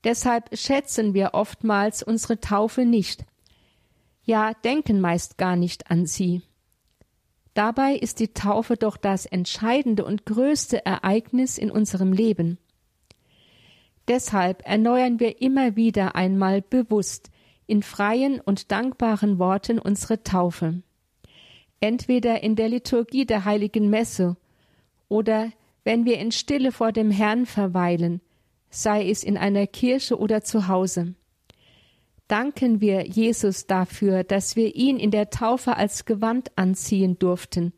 Deshalb 0.03 0.57
schätzen 0.57 1.15
wir 1.15 1.35
oftmals 1.35 2.03
unsere 2.03 2.41
Taufe 2.41 2.85
nicht, 2.85 3.25
ja 4.25 4.55
denken 4.65 5.01
meist 5.01 5.39
gar 5.39 5.57
nicht 5.57 5.91
an 5.91 6.07
sie. 6.07 6.43
Dabei 7.55 7.95
ist 7.95 8.21
die 8.21 8.33
Taufe 8.33 8.77
doch 8.77 8.97
das 8.97 9.27
entscheidende 9.27 10.05
und 10.05 10.25
größte 10.25 10.87
Ereignis 10.87 11.59
in 11.59 11.71
unserem 11.71 12.13
Leben. 12.13 12.59
Deshalb 14.09 14.67
erneuern 14.67 15.21
wir 15.21 15.41
immer 15.41 15.77
wieder 15.77 16.15
einmal 16.17 16.63
bewusst 16.63 17.31
in 17.67 17.83
freien 17.83 18.41
und 18.41 18.73
dankbaren 18.73 19.39
Worten 19.39 19.79
unsere 19.79 20.23
Taufe. 20.25 20.83
Entweder 21.79 22.43
in 22.43 22.57
der 22.57 22.69
Liturgie 22.69 23.25
der 23.25 23.45
heiligen 23.45 23.89
Messe 23.89 24.37
oder 25.09 25.53
wenn 25.85 26.05
wir 26.05 26.19
in 26.19 26.33
Stille 26.33 26.73
vor 26.73 26.93
dem 26.93 27.11
Herrn 27.11 27.47
verweilen, 27.47 28.21
sei 28.71 29.09
es 29.09 29.25
in 29.25 29.37
einer 29.37 29.67
Kirche 29.67 30.19
oder 30.19 30.43
zu 30.43 30.69
Hause. 30.69 31.15
Danken 32.29 32.81
wir 32.81 33.07
Jesus 33.07 33.67
dafür, 33.67 34.23
dass 34.23 34.55
wir 34.55 34.77
ihn 34.77 34.99
in 34.99 35.11
der 35.11 35.31
Taufe 35.31 35.77
als 35.77 36.05
Gewand 36.05 36.57
anziehen 36.57 37.19
durften. 37.19 37.73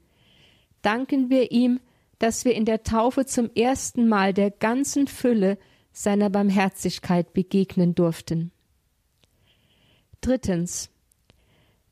Danken 0.82 1.30
wir 1.30 1.52
ihm, 1.52 1.80
dass 2.18 2.44
wir 2.44 2.54
in 2.54 2.64
der 2.64 2.82
Taufe 2.82 3.24
zum 3.24 3.50
ersten 3.54 4.08
Mal 4.08 4.34
der 4.34 4.50
ganzen 4.50 5.06
Fülle 5.06 5.58
seiner 5.92 6.30
Barmherzigkeit 6.30 7.32
begegnen 7.32 7.94
durften. 7.94 8.50
Drittens. 10.20 10.88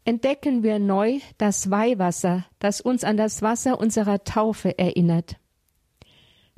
Entdecken 0.04 0.62
wir 0.62 0.78
neu 0.78 1.20
das 1.36 1.70
Weihwasser, 1.70 2.46
das 2.58 2.80
uns 2.80 3.04
an 3.04 3.16
das 3.16 3.42
Wasser 3.42 3.78
unserer 3.78 4.24
Taufe 4.24 4.78
erinnert. 4.78 5.36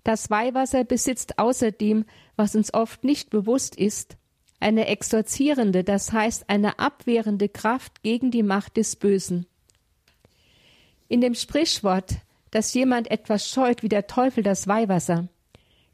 Das 0.05 0.31
Weihwasser 0.31 0.85
besitzt 0.85 1.39
außerdem, 1.39 2.05
was 2.37 2.55
uns 2.55 2.73
oft 2.73 3.05
nicht 3.05 3.31
bewusst 3.31 3.77
ist, 3.77 4.17
eine 4.61 4.87
exorzierende, 4.87 5.83
das 5.83 6.13
heißt 6.13 6.49
eine 6.49 6.79
abwehrende 6.79 7.49
Kraft 7.49 8.03
gegen 8.03 8.31
die 8.31 8.45
Macht 8.45 8.77
des 8.77 8.97
Bösen. 8.97 9.47
In 11.09 11.21
dem 11.21 11.35
Sprichwort, 11.35 12.15
dass 12.53 12.75
jemand 12.75 13.11
etwas 13.11 13.49
scheut 13.49 13.83
wie 13.83 13.89
der 13.89 14.07
Teufel 14.07 14.43
das 14.43 14.69
Weihwasser, 14.69 15.29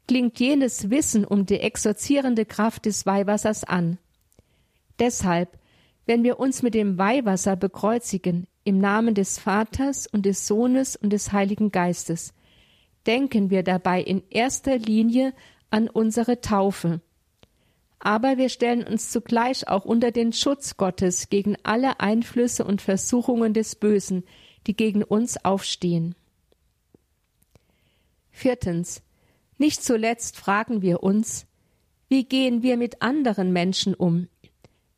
klingt 0.08 0.40
jenes 0.40 0.90
Wissen 0.90 1.24
um 1.24 1.46
die 1.46 1.60
exorzierende 1.60 2.44
Kraft 2.44 2.86
des 2.86 3.06
Weihwassers 3.06 3.62
an. 3.62 3.98
Deshalb, 4.98 5.56
wenn 6.06 6.24
wir 6.24 6.40
uns 6.40 6.62
mit 6.62 6.74
dem 6.74 6.98
Weihwasser 6.98 7.54
bekreuzigen, 7.54 8.48
im 8.64 8.78
Namen 8.78 9.14
des 9.14 9.38
Vaters 9.38 10.06
und 10.06 10.26
des 10.26 10.46
Sohnes 10.46 10.96
und 10.96 11.10
des 11.10 11.32
Heiligen 11.32 11.70
Geistes, 11.70 12.34
denken 13.06 13.50
wir 13.50 13.62
dabei 13.62 14.02
in 14.02 14.22
erster 14.30 14.76
Linie 14.76 15.32
an 15.70 15.88
unsere 15.88 16.40
Taufe. 16.40 17.00
Aber 17.98 18.36
wir 18.36 18.48
stellen 18.48 18.84
uns 18.84 19.10
zugleich 19.10 19.68
auch 19.68 19.84
unter 19.84 20.10
den 20.10 20.32
Schutz 20.32 20.76
Gottes 20.76 21.28
gegen 21.28 21.56
alle 21.62 22.00
Einflüsse 22.00 22.64
und 22.64 22.80
Versuchungen 22.82 23.54
des 23.54 23.74
Bösen, 23.74 24.24
die 24.66 24.76
gegen 24.76 25.02
uns 25.02 25.44
aufstehen. 25.44 26.14
Viertens. 28.30 29.02
Nicht 29.58 29.82
zuletzt 29.82 30.36
fragen 30.36 30.82
wir 30.82 31.02
uns, 31.02 31.46
wie 32.08 32.24
gehen 32.24 32.62
wir 32.62 32.76
mit 32.76 33.02
anderen 33.02 33.52
Menschen 33.52 33.94
um, 33.94 34.28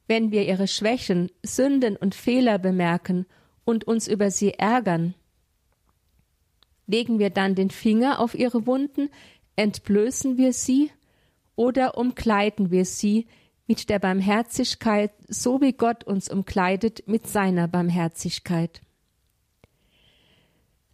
wenn 0.06 0.30
wir 0.30 0.46
ihre 0.46 0.68
Schwächen, 0.68 1.30
Sünden 1.42 1.96
und 1.96 2.14
Fehler 2.14 2.58
bemerken 2.58 3.26
und 3.64 3.84
uns 3.84 4.06
über 4.06 4.30
sie 4.30 4.52
ärgern? 4.54 5.14
Legen 6.86 7.18
wir 7.18 7.30
dann 7.30 7.54
den 7.54 7.70
Finger 7.70 8.20
auf 8.20 8.34
ihre 8.34 8.66
Wunden, 8.66 9.08
entblößen 9.56 10.36
wir 10.36 10.52
sie 10.52 10.90
oder 11.56 11.96
umkleiden 11.96 12.70
wir 12.70 12.84
sie 12.84 13.26
mit 13.66 13.88
der 13.88 13.98
Barmherzigkeit, 13.98 15.12
so 15.28 15.60
wie 15.60 15.72
Gott 15.72 16.04
uns 16.04 16.28
umkleidet 16.28 17.06
mit 17.06 17.26
seiner 17.28 17.68
Barmherzigkeit. 17.68 18.80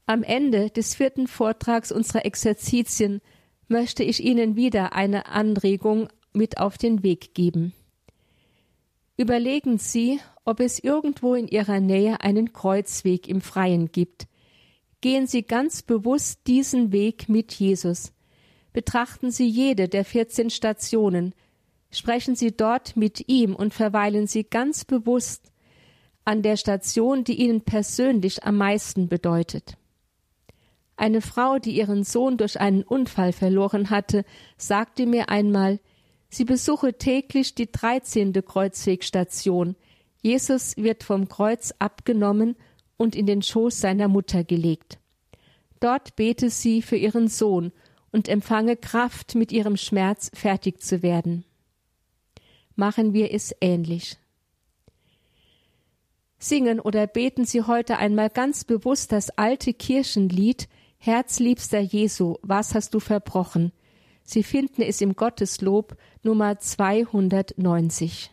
Am 0.05 0.23
Ende 0.23 0.71
des 0.71 0.95
vierten 0.95 1.27
Vortrags 1.27 1.91
unserer 1.91 2.27
Exerzitien 2.27 3.21
möchte 3.69 4.03
ich 4.03 4.23
Ihnen 4.23 4.57
wieder 4.57 4.93
eine 4.93 5.27
Anregung 5.27 6.09
mit 6.33 6.59
auf 6.59 6.79
den 6.79 7.03
Weg 7.03 7.35
geben. 7.35 7.73
Überlegen 9.17 9.79
Sie, 9.79 10.21
ob 10.45 10.61
es 10.61 10.79
irgendwo 10.79 11.35
in 11.35 11.49
Ihrer 11.49 11.81
Nähe 11.81 12.21
einen 12.21 12.53
Kreuzweg 12.53 13.29
im 13.29 13.41
Freien 13.41 13.91
gibt. 13.91 14.27
Gehen 15.01 15.27
Sie 15.27 15.43
ganz 15.43 15.83
bewusst 15.83 16.41
diesen 16.47 16.93
Weg 16.93 17.29
mit 17.29 17.53
Jesus. 17.55 18.13
Betrachten 18.73 19.31
Sie 19.31 19.47
jede 19.49 19.89
der 19.89 20.05
14 20.05 20.51
Stationen. 20.51 21.35
Sprechen 21.91 22.37
Sie 22.37 22.55
dort 22.55 22.97
mit 22.97 23.29
ihm 23.29 23.55
und 23.55 23.73
verweilen 23.73 24.27
Sie 24.27 24.45
ganz 24.45 24.85
bewusst 24.85 25.51
an 26.25 26.43
der 26.43 26.57
Station, 26.57 27.25
die 27.25 27.41
Ihnen 27.41 27.63
persönlich 27.63 28.45
am 28.45 28.59
meisten 28.59 29.09
bedeutet. 29.09 29.79
Eine 30.97 31.21
Frau, 31.21 31.59
die 31.59 31.77
ihren 31.77 32.05
Sohn 32.05 32.39
durch 32.39 32.59
einen 32.59 32.83
Unfall 32.83 33.33
verloren 33.33 33.91
hatte, 33.91 34.25
sagte 34.57 35.07
mir 35.07 35.29
einmal, 35.29 35.79
sie 36.31 36.45
besuche 36.45 36.95
täglich 36.95 37.55
die 37.55 37.71
dreizehnte 37.71 38.43
Kreuzwegstation. 38.43 39.77
Jesus 40.23 40.77
wird 40.77 41.05
vom 41.05 41.29
Kreuz 41.29 41.75
abgenommen 41.79 42.57
und 42.97 43.15
in 43.15 43.27
den 43.27 43.43
Schoß 43.43 43.81
seiner 43.81 44.09
Mutter 44.09 44.43
gelegt. 44.43 44.99
Dort 45.81 46.17
bete 46.17 46.49
sie 46.49 46.81
für 46.81 46.97
ihren 46.97 47.29
Sohn 47.29 47.73
und 48.11 48.29
empfange 48.29 48.77
Kraft, 48.77 49.35
mit 49.35 49.53
ihrem 49.53 49.77
Schmerz 49.77 50.31
fertig 50.33 50.81
zu 50.81 51.03
werden. 51.03 51.45
Machen 52.75 53.13
wir 53.13 53.33
es 53.33 53.55
ähnlich. 53.61 54.17
Singen 56.39 56.81
oder 56.81 57.07
beten 57.07 57.45
Sie 57.45 57.63
heute 57.63 57.99
einmal 57.99 58.31
ganz 58.31 58.65
bewusst 58.65 59.13
das 59.13 59.31
alte 59.31 59.73
Kirchenlied 59.73 60.69
Herzliebster 61.07 61.79
Jesu, 61.79 62.35
was 62.43 62.75
hast 62.75 62.93
du 62.93 62.99
verbrochen? 62.99 63.71
Sie 64.25 64.43
finden 64.43 64.83
es 64.83 65.01
im 65.01 65.15
Gotteslob 65.15 65.97
Nummer 66.25 66.59
290. 66.59 68.33